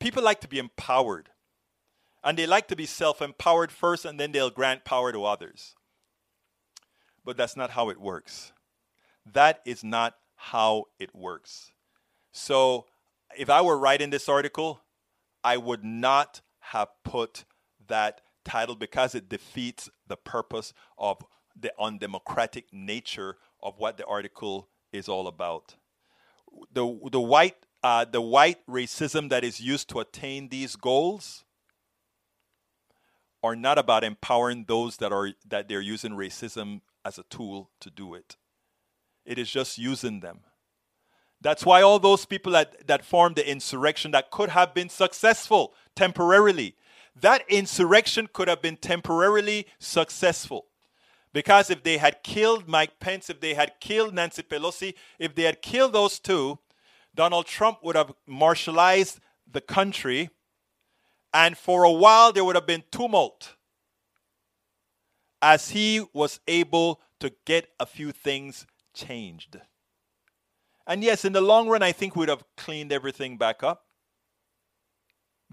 [0.00, 1.28] people like to be empowered.
[2.24, 5.74] And they like to be self empowered first, and then they'll grant power to others.
[7.22, 8.52] But that's not how it works.
[9.30, 11.72] That is not how it works.
[12.32, 12.86] So,
[13.36, 14.80] if I were writing this article,
[15.42, 17.44] I would not have put
[17.86, 21.24] that title because it defeats the purpose of
[21.58, 25.76] the undemocratic nature of what the article is all about.
[26.72, 31.44] The, the, white, uh, the white racism that is used to attain these goals
[33.42, 37.90] are not about empowering those that are that they're using racism as a tool to
[37.90, 38.36] do it.
[39.26, 40.40] It is just using them.
[41.42, 45.74] That's why all those people that, that formed the insurrection that could have been successful
[45.94, 46.74] temporarily,
[47.20, 50.66] that insurrection could have been temporarily successful.
[51.32, 55.42] Because if they had killed Mike Pence, if they had killed Nancy Pelosi, if they
[55.42, 56.58] had killed those two,
[57.14, 60.30] Donald Trump would have martialized the country,
[61.32, 63.56] and for a while there would have been tumult
[65.42, 69.58] as he was able to get a few things changed.
[70.86, 73.83] And yes, in the long run, I think we'd have cleaned everything back up,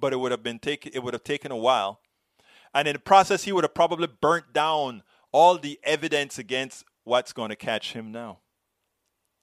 [0.01, 2.01] but it would have been take, it would have taken a while,
[2.73, 7.31] and in the process, he would have probably burnt down all the evidence against what's
[7.31, 8.39] going to catch him now.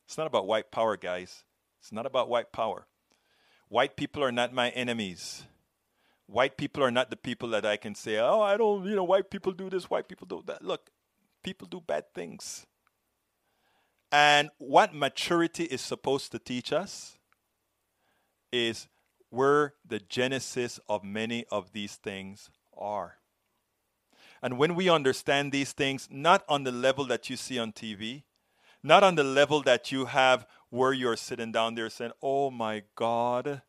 [0.06, 1.44] It's not about white power, guys.
[1.80, 2.86] It's not about white power.
[3.68, 5.44] White people are not my enemies.
[6.26, 9.04] White people are not the people that I can say, oh, I don't, you know,
[9.04, 10.64] white people do this, white people do that.
[10.64, 10.90] Look,
[11.42, 12.66] people do bad things.
[14.10, 17.18] And what maturity is supposed to teach us
[18.50, 18.88] is
[19.30, 23.16] where the genesis of many of these things are.
[24.40, 28.22] And when we understand these things, not on the level that you see on TV,
[28.82, 32.84] not on the level that you have where you're sitting down there saying, "Oh my
[32.94, 33.62] God."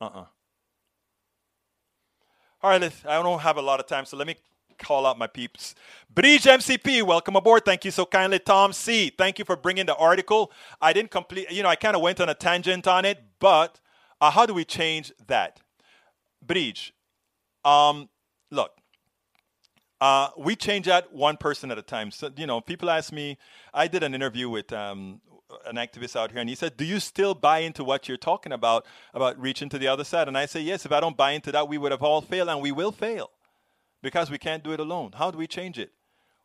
[0.00, 0.26] Uh-uh.
[2.62, 4.36] All right, I don't have a lot of time, so let me
[4.82, 5.74] call out my peeps.
[6.10, 7.64] Bridge MCP, welcome aboard.
[7.64, 8.38] Thank you so kindly.
[8.38, 10.52] Tom C, thank you for bringing the article.
[10.80, 13.80] I didn't complete, you know, I kind of went on a tangent on it, but
[14.20, 15.60] uh, how do we change that?
[16.44, 16.92] Bridge,
[17.64, 18.08] um,
[18.50, 18.72] look,
[20.00, 22.10] uh, we change that one person at a time.
[22.10, 23.38] So, you know, people ask me,
[23.72, 25.20] I did an interview with um,
[25.66, 28.52] an activist out here, and he said, Do you still buy into what you're talking
[28.52, 30.26] about, about reaching to the other side?
[30.26, 32.48] And I say, Yes, if I don't buy into that, we would have all failed,
[32.48, 33.30] and we will fail
[34.02, 35.12] because we can't do it alone.
[35.16, 35.92] How do we change it?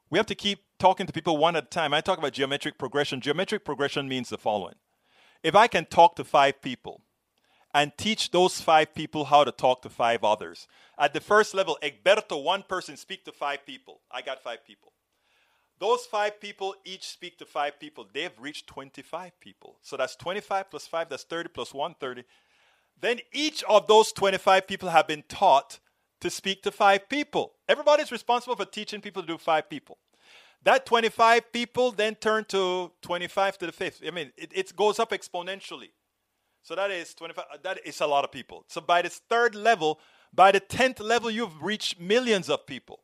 [0.10, 1.93] We have to keep talking to people one at a time.
[1.93, 3.20] I talk about geometric progression.
[3.20, 4.76] Geometric progression means the following
[5.43, 7.01] if I can talk to five people,
[7.74, 10.68] and teach those five people how to talk to five others.
[10.97, 14.01] At the first level, Egberto, one person, speak to five people.
[14.12, 14.93] I got five people.
[15.80, 18.08] Those five people each speak to five people.
[18.12, 19.78] They've reached 25 people.
[19.84, 22.28] So that's 25 plus 5, that's 30 plus 130.
[22.99, 25.78] Then each of those 25 people have been taught
[26.22, 27.53] to speak to five people.
[27.68, 29.97] Everybody's responsible for teaching people to do five people.
[30.63, 34.01] That 25 people then turn to 25 to the fifth.
[34.05, 35.91] I mean, it, it goes up exponentially.
[36.63, 37.45] So that is 25.
[37.53, 38.65] Uh, that is a lot of people.
[38.68, 39.99] So by this third level,
[40.34, 42.99] by the 10th level, you've reached millions of people.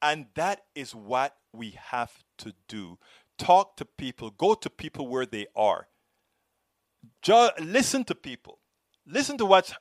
[0.00, 2.98] And that is what we have to do.
[3.36, 5.88] Talk to people, go to people where they are.
[7.60, 8.58] Listen to people.
[9.06, 9.72] Listen to what's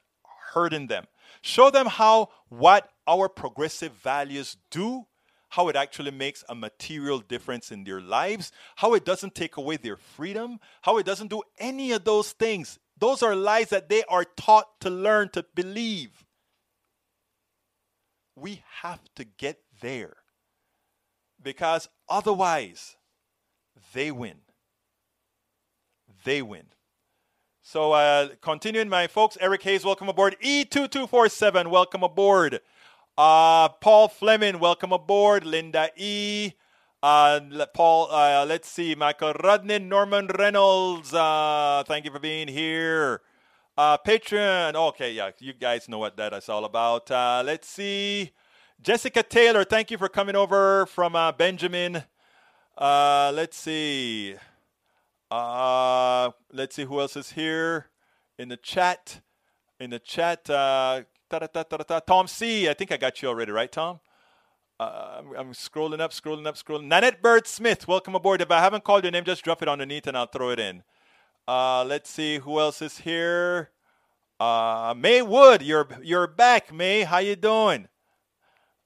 [0.54, 1.06] hurting them.
[1.48, 5.06] Show them how what our progressive values do
[5.50, 9.78] how it actually makes a material difference in their lives, how it doesn't take away
[9.78, 12.78] their freedom, how it doesn't do any of those things.
[12.98, 16.26] Those are lies that they are taught to learn to believe.
[18.36, 20.18] We have to get there
[21.41, 22.98] because otherwise,
[23.93, 24.39] they win.
[26.26, 26.66] They win.
[27.70, 30.38] So, uh, continuing, my folks, Eric Hayes, welcome aboard.
[30.41, 32.61] E2247, welcome aboard.
[33.18, 35.45] Uh, Paul Fleming, welcome aboard.
[35.45, 36.53] Linda E.
[37.03, 37.41] Uh,
[37.74, 38.95] Paul, uh, let's see.
[38.95, 43.20] Michael Rudnin, Norman Reynolds, uh, thank you for being here.
[43.78, 47.11] Uh, Patreon, okay, yeah, you guys know what that is all about.
[47.11, 48.32] Uh, let's see.
[48.82, 52.05] Jessica Taylor, thank you for coming over from uh, Benjamin.
[52.78, 54.38] Uh, let's see.
[55.30, 57.88] Uh, let's see who else is here
[58.38, 59.22] in the chat.
[59.80, 61.04] In the chat, uh,
[62.08, 62.70] Tom C.
[62.70, 64.00] I think I got you already, right, Tom?
[64.80, 66.86] Uh, I'm, I'm, scrolling up, scrolling up, scrolling.
[66.86, 68.42] Nanette Bird Smith, welcome aboard.
[68.42, 70.84] If I haven't called your name, just drop it underneath and I'll throw it in.
[71.48, 73.72] Uh, let's see who else is here.
[74.40, 77.04] Uh, May Wood, you're you're back, May.
[77.04, 77.88] How you doing?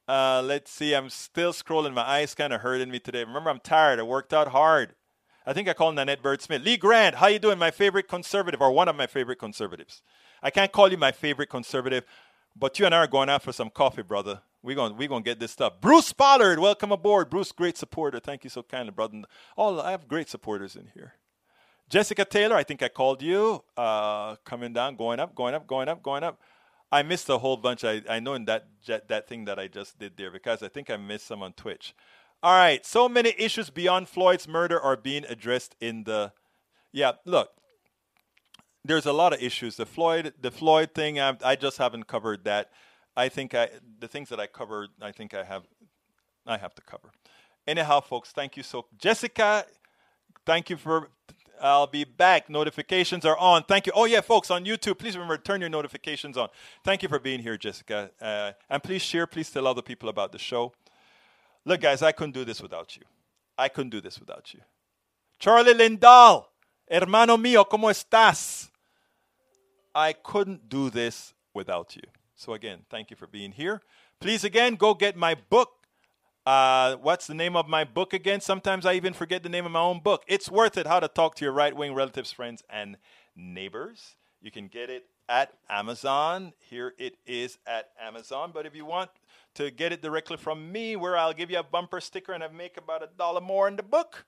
[0.07, 0.93] Uh, let's see.
[0.93, 1.93] I'm still scrolling.
[1.93, 3.25] My eyes kind of hurting me today.
[3.25, 3.99] Remember, I'm tired.
[3.99, 4.95] I worked out hard.
[5.45, 6.63] I think I called Nanette Bird Smith.
[6.63, 7.57] Lee Grant, how you doing?
[7.57, 10.01] My favorite conservative, or one of my favorite conservatives.
[10.43, 12.05] I can't call you my favorite conservative.
[12.55, 14.41] But you and I are going out for some coffee, brother.
[14.61, 15.81] We're gonna we gonna get this stuff.
[15.81, 17.29] Bruce Pollard, welcome aboard.
[17.29, 18.19] Bruce, great supporter.
[18.19, 19.21] Thank you so kindly, brother.
[19.55, 21.13] All I have great supporters in here.
[21.89, 23.63] Jessica Taylor, I think I called you.
[23.75, 26.39] Uh, coming down, going up, going up, going up, going up.
[26.91, 27.83] I missed a whole bunch.
[27.83, 28.67] I, I know in that
[29.07, 31.95] that thing that I just did there because I think I missed some on Twitch.
[32.43, 36.33] All right, so many issues beyond Floyd's murder are being addressed in the.
[36.91, 37.51] Yeah, look,
[38.83, 39.75] there's a lot of issues.
[39.75, 42.71] The Floyd, the Floyd thing, I, I, just haven't covered that.
[43.15, 43.69] I think I,
[43.99, 45.67] the things that I covered, I think I have,
[46.47, 47.11] I have to cover.
[47.67, 48.87] Anyhow, folks, thank you so.
[48.97, 49.65] Jessica,
[50.45, 51.09] thank you for.
[51.61, 52.49] I'll be back.
[52.49, 53.65] Notifications are on.
[53.65, 53.93] Thank you.
[53.95, 56.49] Oh yeah, folks on YouTube, please remember to turn your notifications on.
[56.83, 59.27] Thank you for being here, Jessica, uh, and please share.
[59.27, 60.73] Please tell other people about the show.
[61.65, 63.03] Look, guys, I couldn't do this without you.
[63.57, 64.61] I couldn't do this without you.
[65.37, 66.45] Charlie Lindahl,
[66.89, 68.69] hermano mío, cómo estás?
[69.93, 72.03] I couldn't do this without you.
[72.35, 73.81] So, again, thank you for being here.
[74.19, 75.69] Please, again, go get my book.
[76.45, 78.41] Uh, what's the name of my book again?
[78.41, 80.23] Sometimes I even forget the name of my own book.
[80.27, 82.97] It's Worth It How to Talk to Your Right Wing Relatives, Friends, and
[83.35, 84.15] Neighbors.
[84.41, 86.53] You can get it at Amazon.
[86.59, 88.51] Here it is at Amazon.
[88.53, 89.11] But if you want
[89.55, 92.47] to get it directly from me, where I'll give you a bumper sticker and I
[92.47, 94.25] make about a dollar more in the book,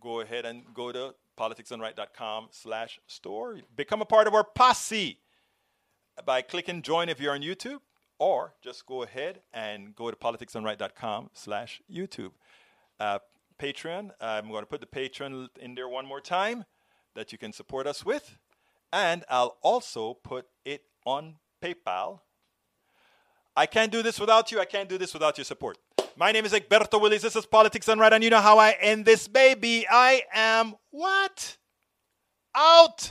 [0.00, 3.58] go ahead and go to politicsdoneright.com slash store.
[3.76, 5.18] Become a part of our posse
[6.24, 7.80] by clicking join if you're on YouTube,
[8.18, 12.30] or just go ahead and go to politicsdoneright.com slash YouTube.
[13.00, 13.18] Uh,
[13.58, 16.64] Patreon, I'm going to put the Patreon in there one more time
[17.14, 18.38] that you can support us with.
[18.92, 22.20] And I'll also put it on PayPal.
[23.56, 24.60] I can't do this without you.
[24.60, 25.78] I can't do this without your support.
[26.16, 27.22] My name is Egberto Willies.
[27.22, 29.86] This is Politics Right, and you know how I end this baby.
[29.88, 31.56] I am what?
[32.56, 33.10] Out.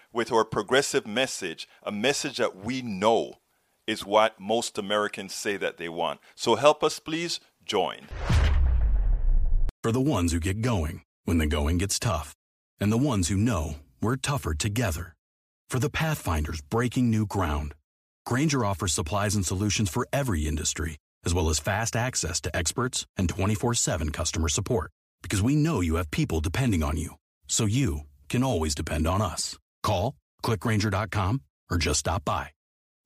[0.13, 3.35] with our progressive message, a message that we know
[3.87, 6.19] is what most Americans say that they want.
[6.35, 8.07] So help us, please join.
[9.83, 12.33] For the ones who get going when the going gets tough,
[12.79, 15.13] and the ones who know we're tougher together.
[15.69, 17.73] For the Pathfinders breaking new ground,
[18.25, 23.05] Grainger offers supplies and solutions for every industry, as well as fast access to experts
[23.17, 24.91] and 24 7 customer support.
[25.21, 27.15] Because we know you have people depending on you,
[27.47, 29.57] so you can always depend on us.
[29.83, 32.47] Call, clickgrainger.com, or just stop by.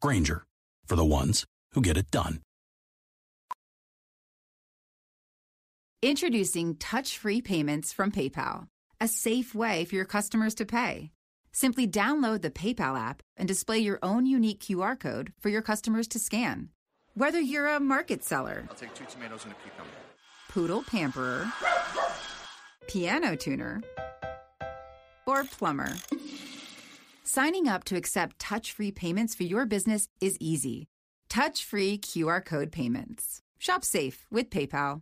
[0.02, 0.46] Grainger,
[0.86, 2.40] for the ones who get it done.
[6.02, 8.68] Introducing touch free payments from PayPal,
[9.02, 11.12] a safe way for your customers to pay.
[11.52, 16.08] Simply download the PayPal app and display your own unique QR code for your customers
[16.10, 16.70] to scan.
[17.16, 19.90] Whether you're a market seller, I'll take two tomatoes and a cucumber.
[20.50, 21.52] poodle pamperer,
[22.88, 23.82] piano tuner,
[25.26, 25.94] or plumber.
[27.28, 30.86] Signing up to accept touch free payments for your business is easy.
[31.28, 33.42] Touch free QR code payments.
[33.58, 35.02] Shop safe with PayPal.